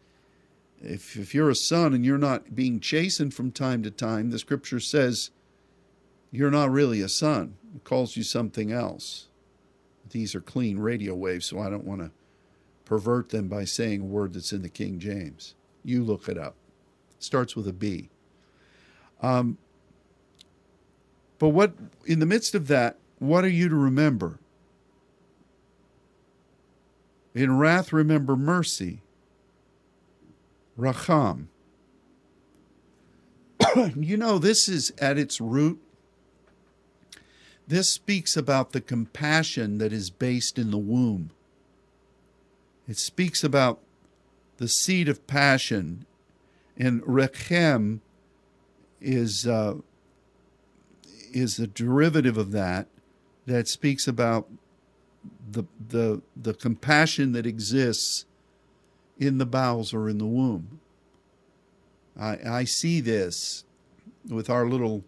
[0.80, 4.38] if, if you're a son and you're not being chastened from time to time, the
[4.38, 5.30] scripture says
[6.30, 7.56] you're not really a son.
[7.76, 9.28] It calls you something else.
[10.12, 12.10] These are clean radio waves, so I don't want to
[12.84, 15.54] pervert them by saying a word that's in the King James.
[15.84, 16.54] You look it up.
[17.18, 18.10] Starts with a B.
[19.22, 19.56] Um,
[21.38, 21.72] but what,
[22.04, 24.38] in the midst of that, what are you to remember?
[27.34, 29.00] In wrath, remember mercy.
[30.78, 31.48] Racham.
[33.96, 35.80] you know, this is at its root.
[37.66, 41.30] This speaks about the compassion that is based in the womb.
[42.88, 43.80] It speaks about
[44.56, 46.06] the seed of passion,
[46.76, 48.00] and rechem
[49.00, 49.76] is uh,
[51.32, 52.88] is a derivative of that
[53.46, 54.48] that speaks about
[55.50, 58.26] the the the compassion that exists
[59.18, 60.80] in the bowels or in the womb.
[62.18, 63.64] I, I see this
[64.28, 65.04] with our little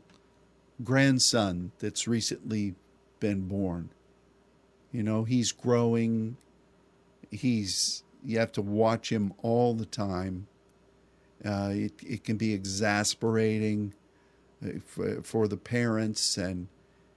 [0.82, 2.74] grandson that's recently
[3.20, 3.90] been born.
[4.92, 6.36] You know, he's growing.
[7.30, 10.46] He's you have to watch him all the time.
[11.44, 13.94] Uh, it it can be exasperating
[14.64, 16.68] uh, for, for the parents, and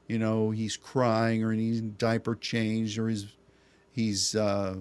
[0.08, 3.28] you know he's crying or he's diaper changed or he's
[3.92, 4.76] he's uh,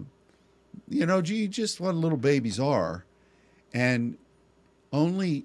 [0.89, 3.05] you know gee just what little babies are,
[3.73, 4.17] and
[4.93, 5.45] only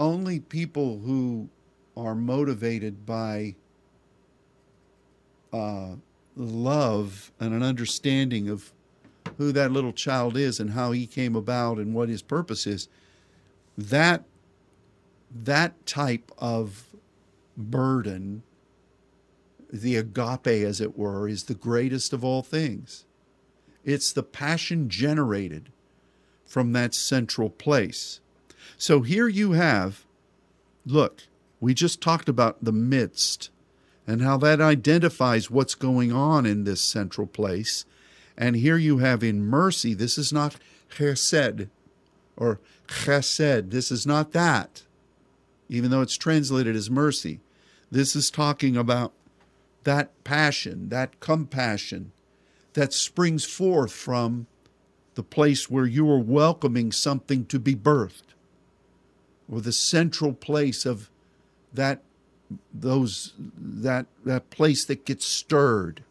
[0.00, 1.48] only people who
[1.96, 3.54] are motivated by
[5.52, 5.94] uh,
[6.36, 8.72] love and an understanding of
[9.38, 12.88] who that little child is and how he came about and what his purpose is
[13.76, 14.24] that
[15.32, 16.86] that type of
[17.56, 18.42] burden
[19.72, 23.04] the agape as it were is the greatest of all things.
[23.84, 25.70] It's the passion generated
[26.46, 28.20] from that central place.
[28.78, 30.04] So here you have
[30.86, 31.22] look
[31.64, 33.50] we just talked about the midst
[34.06, 37.84] and how that identifies what's going on in this central place
[38.36, 40.56] and here you have in mercy, this is not
[40.90, 41.68] chesed
[42.36, 43.70] or chesed.
[43.70, 44.82] This is not that,
[45.68, 47.40] even though it's translated as mercy.
[47.90, 49.12] This is talking about
[49.84, 52.12] that passion, that compassion
[52.72, 54.46] that springs forth from
[55.14, 58.34] the place where you are welcoming something to be birthed,
[59.48, 61.08] or the central place of
[61.74, 62.02] that
[62.72, 66.04] those that that place that gets stirred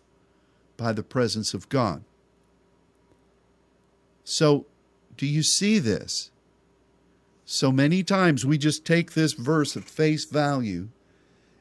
[0.77, 2.03] by the presence of God.
[4.23, 4.65] So,
[5.17, 6.31] do you see this?
[7.45, 10.89] So many times we just take this verse at face value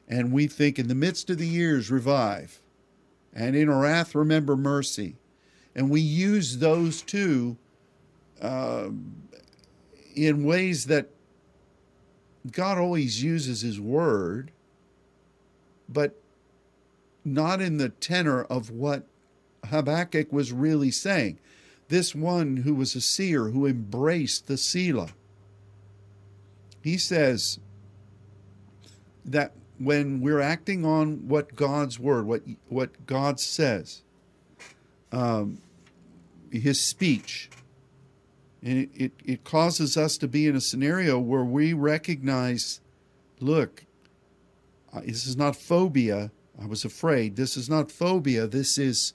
[0.07, 2.61] and we think, in the midst of the years, revive,
[3.33, 5.15] and in wrath, remember mercy.
[5.75, 7.57] And we use those two
[8.41, 8.89] uh,
[10.15, 11.09] in ways that
[12.51, 14.51] God always uses His word,
[15.87, 16.19] but
[17.23, 19.03] not in the tenor of what
[19.65, 21.39] Habakkuk was really saying
[21.93, 25.09] this one who was a seer who embraced the Selah.
[26.81, 27.59] He says
[29.23, 34.01] that when we're acting on what God's word, what what God says,
[35.11, 35.59] um,
[36.51, 37.49] His speech,
[38.63, 42.79] it, it, it causes us to be in a scenario where we recognize,
[43.41, 43.85] look,
[45.03, 46.31] this is not phobia.
[46.61, 47.35] I was afraid.
[47.35, 48.47] This is not phobia.
[48.47, 49.13] This is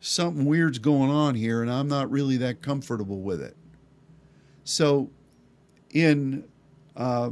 [0.00, 3.56] something weird's going on here and I'm not really that comfortable with it.
[4.64, 5.10] So,
[5.90, 6.44] in
[6.96, 7.30] uh,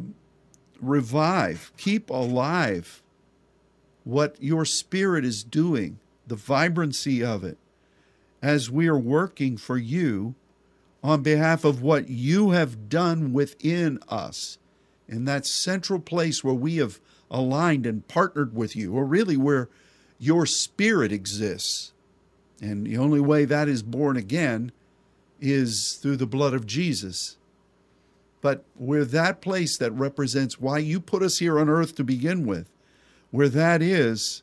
[0.80, 3.02] revive, keep alive
[4.04, 7.56] what your spirit is doing, the vibrancy of it,
[8.42, 10.34] as we are working for you
[11.02, 14.58] on behalf of what you have done within us
[15.08, 17.00] in that central place where we have
[17.30, 19.68] aligned and partnered with you, or really where
[20.18, 21.92] your spirit exists
[22.62, 24.70] And the only way that is born again
[25.40, 27.36] is through the blood of Jesus.
[28.40, 32.46] But where that place that represents why you put us here on earth to begin
[32.46, 32.70] with,
[33.32, 34.42] where that is,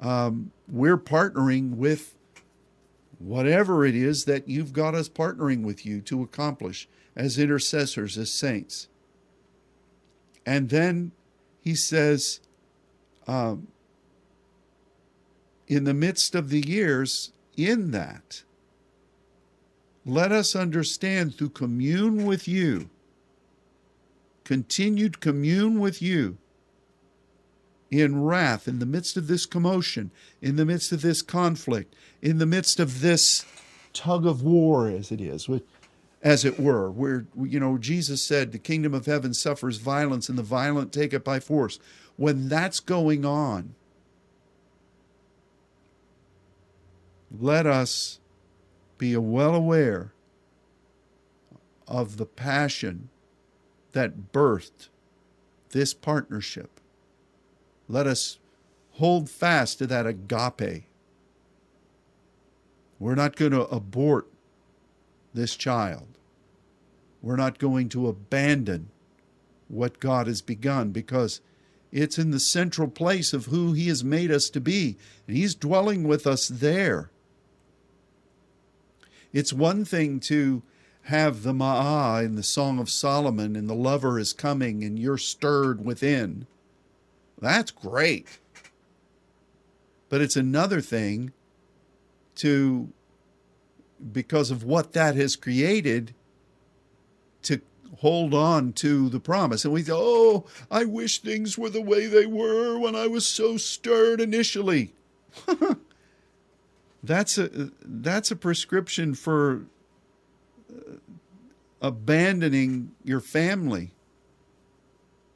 [0.00, 2.14] um, we're partnering with
[3.18, 8.32] whatever it is that you've got us partnering with you to accomplish as intercessors, as
[8.32, 8.88] saints.
[10.46, 11.12] And then
[11.60, 12.40] he says,
[13.26, 13.68] um,
[15.66, 18.44] in the midst of the years, in that,
[20.06, 22.88] let us understand through commune with you,
[24.44, 26.38] continued commune with you
[27.90, 30.10] in wrath, in the midst of this commotion,
[30.42, 33.46] in the midst of this conflict, in the midst of this
[33.92, 35.48] tug of war, as it is,
[36.22, 40.36] as it were, where, you know, Jesus said, the kingdom of heaven suffers violence and
[40.36, 41.78] the violent take it by force.
[42.16, 43.74] When that's going on,
[47.40, 48.18] let us
[48.98, 50.12] be well aware
[51.86, 53.08] of the passion
[53.92, 54.88] that birthed
[55.70, 56.77] this partnership.
[57.88, 58.38] Let us
[58.92, 60.84] hold fast to that agape.
[62.98, 64.28] We're not going to abort
[65.32, 66.18] this child.
[67.22, 68.90] We're not going to abandon
[69.68, 71.40] what God has begun because
[71.92, 75.54] it's in the central place of who He has made us to be, and He's
[75.54, 77.10] dwelling with us there.
[79.32, 80.62] It's one thing to
[81.02, 85.18] have the Ma'ah in the Song of Solomon and the lover is coming and you're
[85.18, 86.46] stirred within.
[87.40, 88.38] That's great.
[90.08, 91.32] But it's another thing
[92.36, 92.88] to,
[94.12, 96.14] because of what that has created,
[97.42, 97.60] to
[97.98, 99.64] hold on to the promise.
[99.64, 103.26] And we say, oh, I wish things were the way they were when I was
[103.26, 104.94] so stirred initially.
[107.02, 109.66] that's a that's a prescription for
[110.70, 110.94] uh,
[111.80, 113.92] abandoning your family.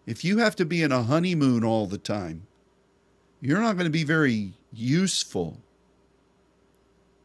[0.07, 2.47] If you have to be in a honeymoon all the time,
[3.41, 5.61] you're not going to be very useful.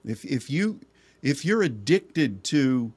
[0.05, 0.79] If if you
[1.21, 2.93] if you're addicted to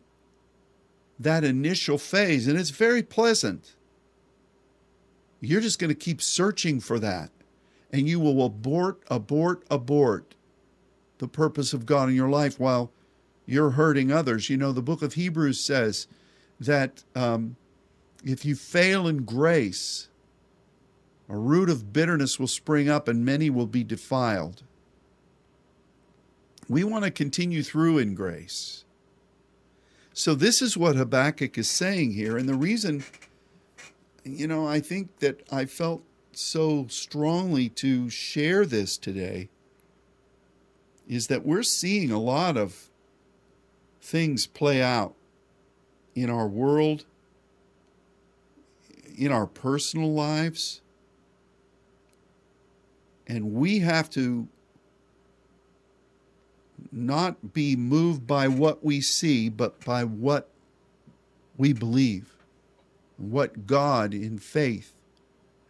[1.18, 3.74] that initial phase and it's very pleasant,
[5.40, 7.30] you're just going to keep searching for that
[7.92, 10.34] and you will abort abort abort
[11.18, 12.90] the purpose of God in your life while
[13.46, 14.48] you're hurting others.
[14.48, 16.06] You know, the book of Hebrews says
[16.58, 17.56] that um,
[18.24, 20.08] if you fail in grace,
[21.28, 24.62] a root of bitterness will spring up and many will be defiled.
[26.68, 28.84] We want to continue through in grace.
[30.12, 32.36] So, this is what Habakkuk is saying here.
[32.36, 33.04] And the reason,
[34.24, 36.02] you know, I think that I felt
[36.32, 39.48] so strongly to share this today
[41.08, 42.88] is that we're seeing a lot of
[44.00, 45.14] things play out
[46.14, 47.04] in our world,
[49.20, 50.80] in our personal lives.
[53.26, 54.48] And we have to
[56.90, 60.48] not be moved by what we see, but by what
[61.58, 62.34] we believe,
[63.18, 64.94] what God in faith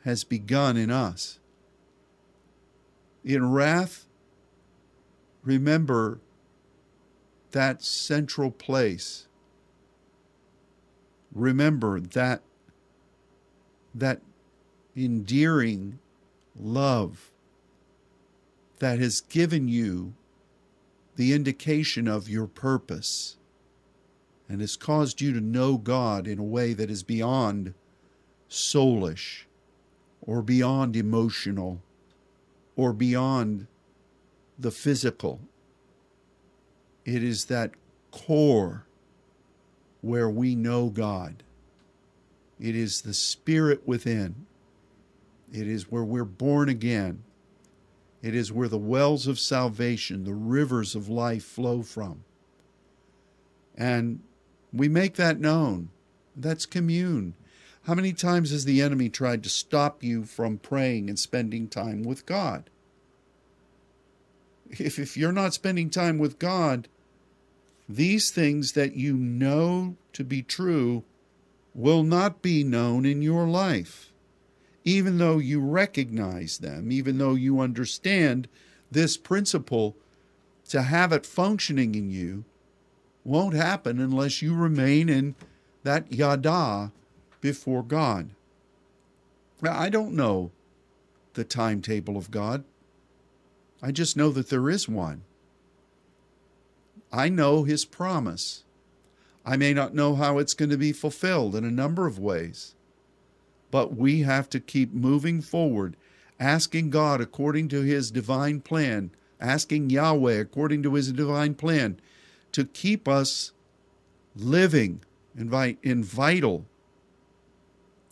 [0.05, 1.41] has begun in us.
[3.25, 4.07] In wrath,
[5.43, 6.21] remember
[7.51, 9.27] that central place.
[11.35, 12.43] Remember that
[13.95, 14.21] that
[14.97, 15.99] endearing
[16.59, 17.31] love
[18.79, 20.15] that has given you
[21.17, 23.37] the indication of your purpose
[24.49, 27.75] and has caused you to know God in a way that is beyond
[28.49, 29.45] soulish
[30.23, 31.81] or beyond emotional
[32.77, 33.67] or beyond
[34.59, 35.41] the physical.
[37.05, 37.73] It is that
[38.11, 38.87] core
[40.01, 41.43] where we know God.
[42.61, 44.47] It is the spirit within.
[45.53, 47.25] It is where we're born again.
[48.23, 52.25] It is where the wells of salvation, the rivers of life flow from.
[53.77, 54.21] And
[54.73, 55.89] we make that known.
[56.37, 57.35] That's commune.
[57.85, 62.03] How many times has the enemy tried to stop you from praying and spending time
[62.03, 62.69] with God?
[64.71, 66.89] if, if you're not spending time with God,
[67.89, 71.03] these things that you know to be true
[71.75, 74.13] will not be known in your life,
[74.85, 78.49] even though you recognize them, even though you understand
[78.91, 79.97] this principle
[80.69, 82.45] to have it functioning in you
[83.25, 85.35] won't happen unless you remain in
[85.83, 86.93] that yada
[87.41, 88.31] before God.
[89.63, 90.51] Now, I don't know
[91.35, 92.65] the timetable of God.
[93.83, 95.23] I just know that there is one.
[97.13, 98.65] I know his promise.
[99.45, 102.75] I may not know how it's going to be fulfilled in a number of ways,
[103.71, 105.97] but we have to keep moving forward,
[106.39, 109.11] asking God according to his divine plan,
[109.41, 111.99] asking Yahweh according to his divine plan
[112.53, 113.53] to keep us
[114.37, 115.01] living
[115.35, 116.67] and vital,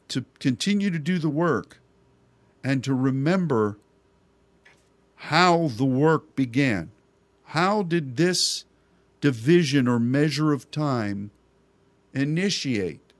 [0.09, 1.81] to continue to do the work,
[2.65, 3.77] and to remember
[5.17, 6.91] how the work began.
[7.45, 8.65] How did this
[9.21, 11.31] division or measure of time
[12.13, 13.13] initiate?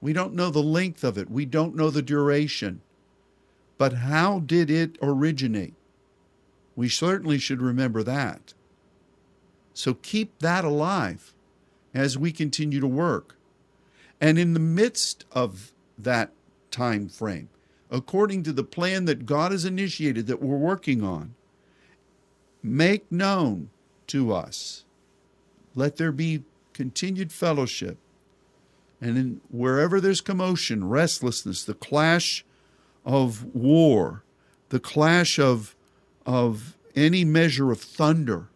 [0.00, 2.80] We don't know the length of it, we don't know the duration.
[3.76, 5.74] But how did it originate?
[6.76, 8.54] We certainly should remember that.
[9.72, 11.34] So keep that alive
[11.92, 13.36] as we continue to work.
[14.20, 16.32] And in the midst of that
[16.70, 17.48] time frame,
[17.90, 21.34] according to the plan that God has initiated that we're working on,
[22.62, 23.70] make known
[24.08, 24.84] to us.
[25.74, 27.98] Let there be continued fellowship.
[29.00, 32.44] And in wherever there's commotion, restlessness, the clash
[33.04, 34.22] of war,
[34.70, 35.76] the clash of,
[36.24, 38.48] of any measure of thunder,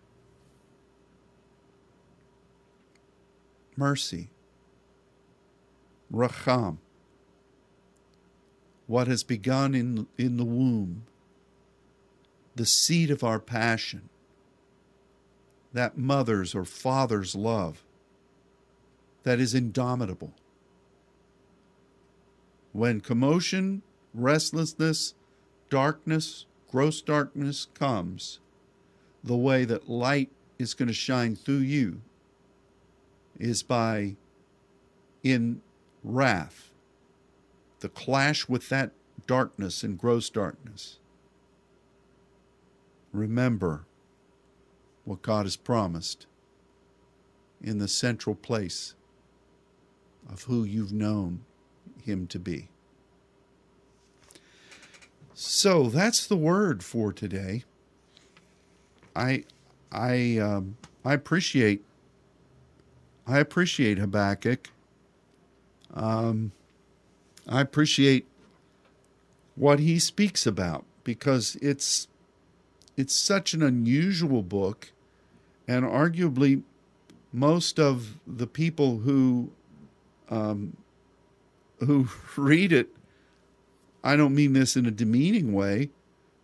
[3.76, 4.30] mercy,
[6.12, 6.78] racham,
[8.86, 11.04] what has begun in, in the womb,
[12.56, 14.08] the seed of our passion,
[15.72, 17.84] that mother's or father's love
[19.24, 20.32] that is indomitable.
[22.72, 23.82] When commotion,
[24.14, 25.14] restlessness,
[25.68, 28.40] darkness, gross darkness comes,
[29.22, 32.00] the way that light is going to shine through you
[33.38, 34.16] is by
[35.22, 35.60] in
[36.02, 36.70] wrath,
[37.80, 38.92] the clash with that
[39.26, 40.98] darkness and gross darkness.
[43.12, 43.84] Remember
[45.08, 46.26] what God has promised
[47.62, 48.94] in the central place
[50.30, 51.44] of who you've known
[52.04, 52.68] Him to be.
[55.32, 57.64] So that's the word for today.
[59.16, 59.44] I
[59.90, 61.82] I um, I appreciate
[63.26, 64.68] I appreciate Habakkuk.
[65.94, 66.52] Um,
[67.48, 68.26] I appreciate
[69.54, 72.08] what he speaks about because it's
[72.98, 74.90] it's such an unusual book,
[75.68, 76.62] and arguably
[77.32, 79.50] most of the people who
[80.30, 80.76] um,
[81.78, 82.88] who read it,
[84.02, 85.90] I don't mean this in a demeaning way,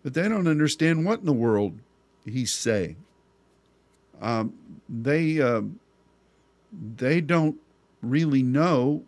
[0.03, 1.79] but they don't understand what in the world
[2.25, 2.97] he's saying.
[4.20, 4.53] Um,
[4.89, 5.62] they uh,
[6.97, 7.57] they don't
[8.03, 9.03] really know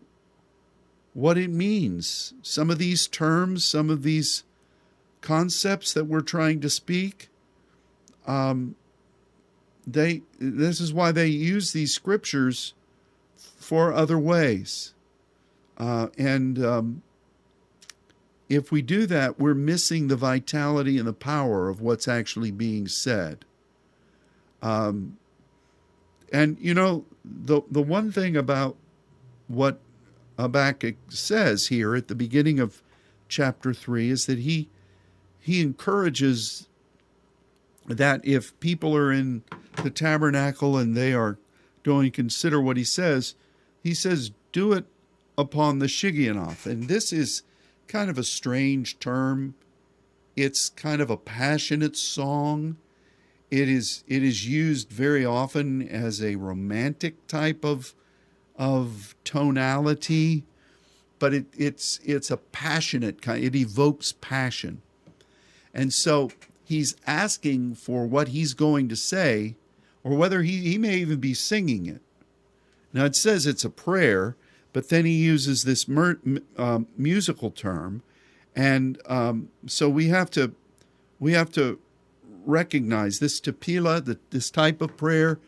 [1.12, 2.34] what it means.
[2.42, 4.44] Some of these terms, some of these
[5.20, 7.28] concepts that we're trying to speak,
[8.26, 8.76] um,
[9.86, 12.74] they this is why they use these scriptures
[13.36, 14.94] for other ways,
[15.78, 17.02] uh, and um,
[18.48, 22.86] if we do that, we're missing the vitality and the power of what's actually being
[22.88, 23.44] said.
[24.62, 25.18] Um,
[26.32, 28.76] and you know, the the one thing about
[29.48, 29.80] what
[30.38, 32.82] Habakkuk says here at the beginning of
[33.28, 34.68] chapter three is that he
[35.40, 36.68] he encourages
[37.86, 39.44] that if people are in
[39.76, 41.38] the tabernacle and they are
[41.82, 43.34] doing consider what he says,
[43.82, 44.86] he says, do it
[45.38, 46.66] upon the Shigionoth.
[46.66, 47.42] And this is
[47.88, 49.54] kind of a strange term.
[50.34, 52.76] It's kind of a passionate song.
[53.50, 57.94] It is it is used very often as a romantic type of
[58.56, 60.44] of tonality,
[61.18, 63.44] but it, it's it's a passionate kind.
[63.44, 64.82] It evokes passion,
[65.72, 66.32] and so
[66.64, 69.54] he's asking for what he's going to say,
[70.06, 72.00] or whether he he may even be singing it.
[72.92, 74.36] Now it says it's a prayer,
[74.72, 76.20] but then he uses this mer,
[76.56, 78.04] um, musical term,
[78.54, 80.54] and um, so we have to
[81.18, 81.80] we have to
[82.44, 85.40] recognize this tefillah, that this type of prayer,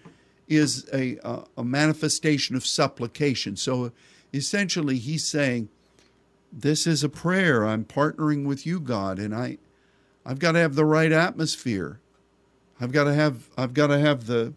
[0.48, 3.54] is a, a, a manifestation of supplication.
[3.54, 3.92] So
[4.34, 5.68] essentially, he's saying,
[6.52, 7.64] "This is a prayer.
[7.64, 9.58] I'm partnering with you, God, and I,
[10.26, 12.00] I've got to have the right atmosphere.
[12.80, 14.54] I've got to have I've got to have the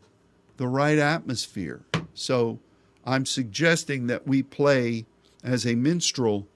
[0.57, 1.81] the right atmosphere."
[2.13, 2.59] So
[3.05, 5.05] I'm suggesting that we play
[5.43, 6.47] as a minstrel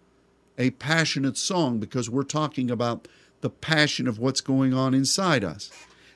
[0.57, 3.07] a passionate song because we're talking about
[3.41, 5.72] the passion of what's going on inside us.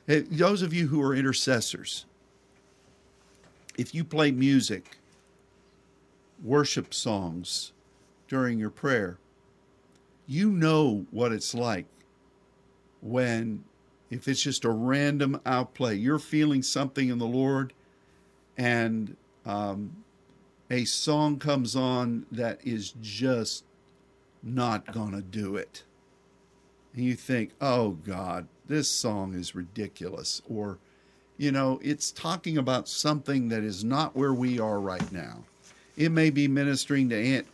[0.06, 2.06] Those of you who are intercessors,
[3.76, 4.98] if you play music,
[6.42, 7.72] worship songs
[8.28, 9.18] during your prayer,
[10.26, 11.86] you know what it's like
[13.02, 13.64] when,
[14.10, 17.72] if it's just a random outplay, you're feeling something in the Lord
[18.56, 20.04] and um,
[20.70, 23.64] a song comes on that is just
[24.42, 25.84] not going to do it.
[26.94, 30.42] And you think, oh God, this song is ridiculous.
[30.48, 30.78] Or,
[31.36, 35.44] you know, it's talking about something that is not where we are right now.
[35.96, 37.46] It may be ministering to Aunt,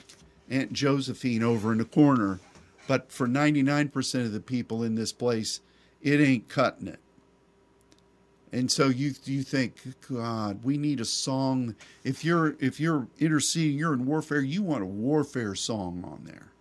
[0.51, 2.41] Aunt Josephine over in the corner,
[2.87, 5.61] but for 99% of the people in this place,
[6.07, 7.01] it ain't cutting it.
[8.53, 9.75] And so you you think,
[10.09, 11.75] God, we need a song.
[12.05, 14.41] If you're if you're interceding, you're in warfare.
[14.41, 16.53] You want a warfare song on there.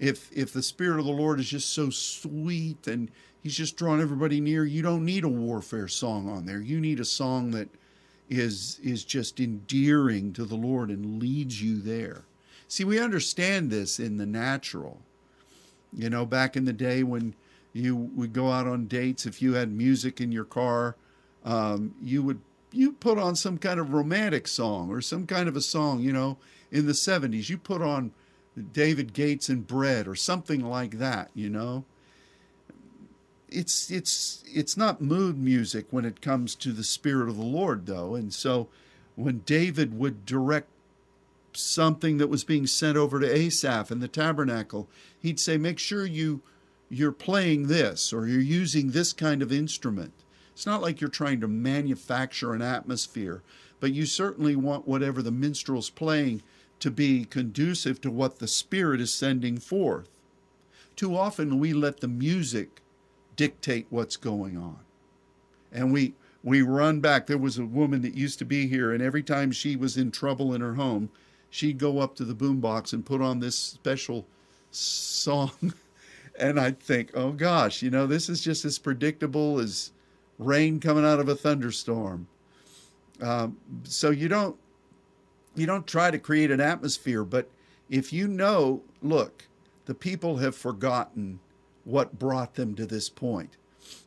[0.00, 3.08] If if the Spirit of the Lord is just so sweet and
[3.40, 6.60] He's just drawing everybody near, you don't need a warfare song on there.
[6.60, 7.68] You need a song that
[8.28, 12.24] is is just endearing to the Lord and leads you there.
[12.66, 15.00] See, we understand this in the natural.
[15.96, 17.36] You know, back in the day when
[17.76, 20.96] you would go out on dates, if you had music in your car,
[21.44, 22.40] um, you would
[22.72, 26.00] you put on some kind of romantic song or some kind of a song.
[26.00, 26.38] You know,
[26.70, 28.12] in the '70s, you put on
[28.72, 31.30] David Gates and Bread or something like that.
[31.34, 31.84] You know,
[33.48, 37.86] it's it's it's not mood music when it comes to the Spirit of the Lord,
[37.86, 38.68] though, and so
[39.14, 40.68] when David would direct
[41.52, 46.04] something that was being sent over to Asaph in the tabernacle, he'd say, "Make sure
[46.04, 46.42] you."
[46.88, 50.12] You're playing this or you're using this kind of instrument.
[50.52, 53.42] It's not like you're trying to manufacture an atmosphere,
[53.80, 56.42] but you certainly want whatever the minstrel's playing
[56.80, 60.08] to be conducive to what the Spirit is sending forth.
[60.94, 62.80] Too often we let the music
[63.36, 64.78] dictate what's going on.
[65.70, 67.26] And we we run back.
[67.26, 70.12] There was a woman that used to be here, and every time she was in
[70.12, 71.10] trouble in her home,
[71.50, 74.26] she'd go up to the boombox and put on this special
[74.70, 75.50] song
[76.38, 79.92] and I'd think, oh gosh, you know, this is just as predictable as
[80.38, 82.28] rain coming out of a thunderstorm.
[83.20, 84.56] Um, so you don't
[85.54, 87.48] you don't try to create an atmosphere, but
[87.88, 89.48] if you know, look,
[89.86, 91.40] the people have forgotten
[91.84, 93.56] what brought them to this point.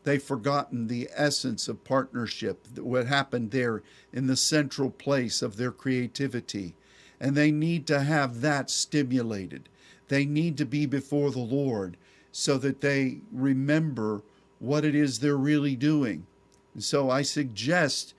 [0.03, 5.71] They've forgotten the essence of partnership, what happened there in the central place of their
[5.71, 6.75] creativity.
[7.19, 9.69] And they need to have that stimulated.
[10.09, 11.97] They need to be before the Lord
[12.31, 14.21] so that they remember
[14.59, 16.25] what it is they're really doing.
[16.73, 18.13] And so I suggest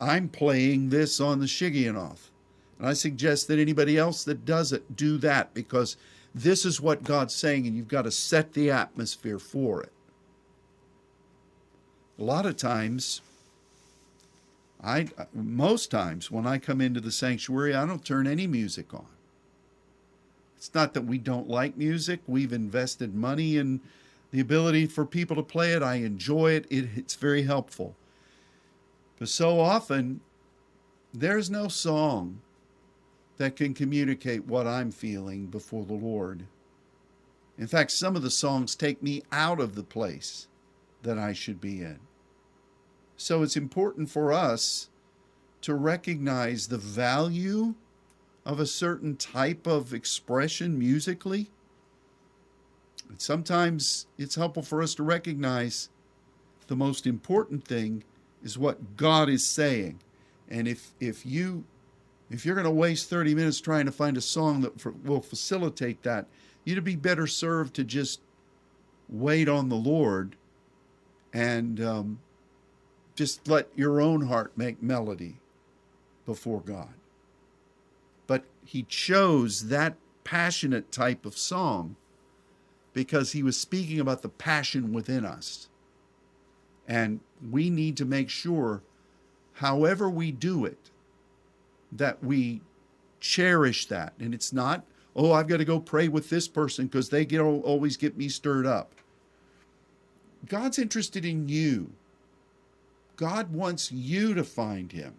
[0.00, 2.30] I'm playing this on the Shigionoth.
[2.78, 5.96] And I suggest that anybody else that does it do that because
[6.34, 9.92] this is what God's saying, and you've got to set the atmosphere for it.
[12.18, 13.22] A lot of times,
[14.82, 19.06] I most times when I come into the sanctuary, I don't turn any music on.
[20.56, 22.20] It's not that we don't like music.
[22.26, 23.80] We've invested money in
[24.30, 25.82] the ability for people to play it.
[25.82, 26.66] I enjoy it.
[26.70, 27.94] it it's very helpful.
[29.18, 30.20] But so often,
[31.12, 32.40] there's no song
[33.38, 36.46] that can communicate what I'm feeling before the Lord.
[37.58, 40.48] In fact, some of the songs take me out of the place
[41.02, 41.98] that I should be in.
[43.16, 44.90] So it's important for us
[45.62, 47.74] to recognize the value
[48.46, 51.50] of a certain type of expression musically.
[53.08, 55.90] And sometimes it's helpful for us to recognize
[56.68, 58.04] the most important thing
[58.44, 59.98] is what God is saying.
[60.48, 61.64] And if if you
[62.30, 65.20] if you're going to waste 30 minutes trying to find a song that for, will
[65.20, 66.26] facilitate that,
[66.64, 68.20] you'd be better served to just
[69.08, 70.36] wait on the Lord
[71.32, 72.20] and um,
[73.16, 75.36] just let your own heart make melody
[76.24, 76.94] before God
[78.66, 81.96] he chose that passionate type of song
[82.92, 85.68] because he was speaking about the passion within us.
[86.88, 88.82] And we need to make sure,
[89.54, 90.90] however we do it,
[91.92, 92.62] that we
[93.20, 94.14] cherish that.
[94.18, 97.40] And it's not, oh, I've got to go pray with this person because they get
[97.40, 98.92] always get me stirred up.
[100.46, 101.90] God's interested in you.
[103.16, 105.14] God wants you to find him.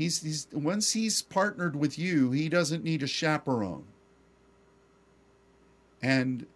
[0.00, 3.84] He's, he's once he's partnered with you, he doesn't need a chaperone.
[6.00, 6.46] And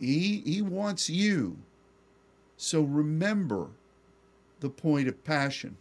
[0.00, 1.58] he he wants you.
[2.56, 3.68] So remember
[4.58, 5.76] the point of passion.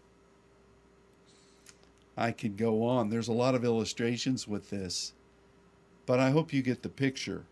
[2.16, 3.10] I could go on.
[3.10, 5.14] There's a lot of illustrations with this,
[6.06, 7.46] but I hope you get the picture.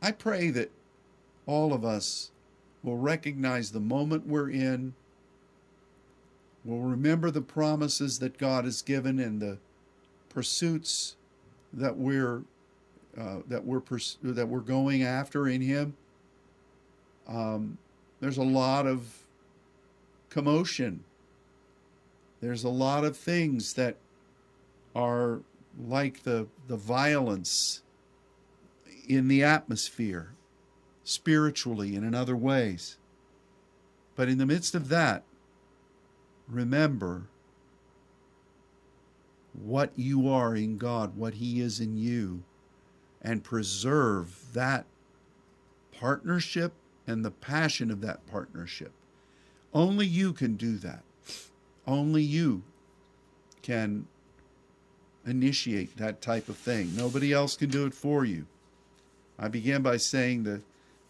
[0.00, 0.70] I pray that
[1.44, 2.30] all of us
[2.84, 4.94] will recognize the moment we're in
[6.64, 9.58] will remember the promises that God has given and the
[10.28, 11.16] pursuits
[11.72, 12.42] that we're
[13.18, 15.96] uh, that we're pers- that we're going after in Him.
[17.26, 17.78] Um,
[18.20, 19.24] there's a lot of
[20.28, 21.04] commotion.
[22.40, 23.96] There's a lot of things that
[24.94, 25.40] are
[25.86, 27.82] like the, the violence
[29.08, 30.32] in the atmosphere,
[31.04, 32.96] spiritually and in other ways.
[34.16, 35.24] But in the midst of that,
[36.50, 37.26] remember
[39.52, 42.42] what you are in God, what He is in you,
[43.22, 44.86] and preserve that
[45.92, 46.72] partnership
[47.06, 48.92] and the passion of that partnership.
[49.72, 51.02] Only you can do that.
[51.86, 52.62] Only you
[53.62, 54.06] can
[55.26, 56.96] initiate that type of thing.
[56.96, 58.46] Nobody else can do it for you.
[59.38, 60.62] I began by saying that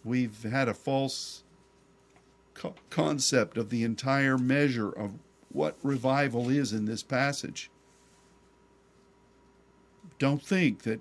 [0.04, 1.42] we've had a false
[2.54, 5.12] co- concept of the entire measure of
[5.52, 7.70] what revival is in this passage.
[10.18, 11.00] Don't think that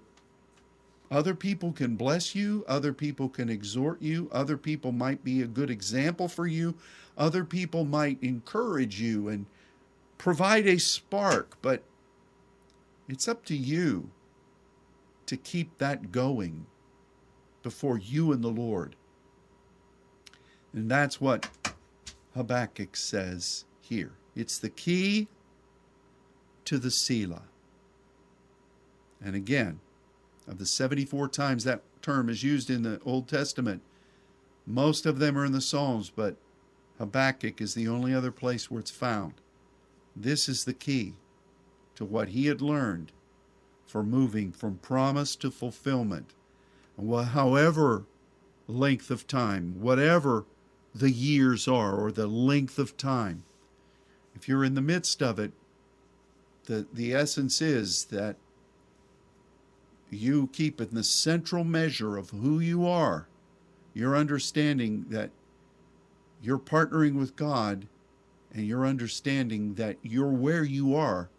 [1.11, 5.47] other people can bless you, other people can exhort you, other people might be a
[5.47, 6.75] good example for you,
[7.17, 9.45] other people might encourage you and
[10.17, 11.83] provide a spark, but
[13.07, 14.11] it's up to you
[15.25, 16.65] to keep that going
[17.63, 18.95] before you and the Lord.
[20.73, 21.49] And that's what
[22.35, 24.18] Habakkuk says here.
[24.35, 25.27] It's the key
[26.65, 27.43] to the Selah.
[29.23, 29.79] And again,
[30.47, 33.81] of the 74 times that term is used in the Old Testament,
[34.65, 36.37] most of them are in the Psalms, but
[36.97, 39.33] Habakkuk is the only other place where it's found.
[40.15, 41.13] This is the key
[41.95, 43.11] to what he had learned
[43.85, 46.33] for moving from promise to fulfillment.
[46.97, 48.05] However
[48.67, 50.45] length of time, whatever
[50.93, 53.43] the years are or the length of time,
[54.39, 55.51] if you're in the midst of it,
[56.65, 58.37] the, the essence is that
[60.09, 63.27] you keep in the central measure of who you are,
[63.93, 65.31] your understanding that
[66.41, 67.87] you're partnering with God
[68.53, 71.29] and you're understanding that you're where you are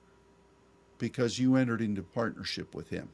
[0.98, 3.08] because you entered into partnership with Him.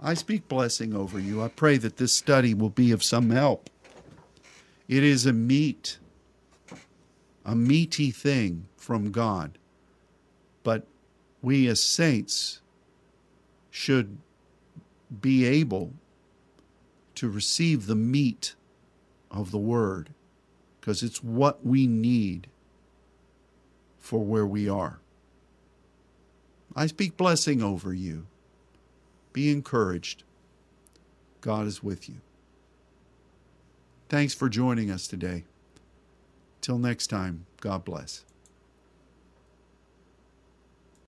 [0.00, 1.40] I speak blessing over you.
[1.40, 3.70] I pray that this study will be of some help.
[4.88, 5.98] It is a meat,
[7.44, 9.58] a meaty thing from God.
[10.62, 10.86] But
[11.42, 12.60] we as saints
[13.70, 14.18] should
[15.20, 15.92] be able
[17.16, 18.54] to receive the meat
[19.30, 20.10] of the Word
[20.80, 22.46] because it's what we need
[23.98, 24.98] for where we are.
[26.74, 28.26] I speak blessing over you.
[29.32, 30.24] Be encouraged.
[31.40, 32.16] God is with you.
[34.08, 35.44] Thanks for joining us today.
[36.60, 38.24] Till next time, God bless.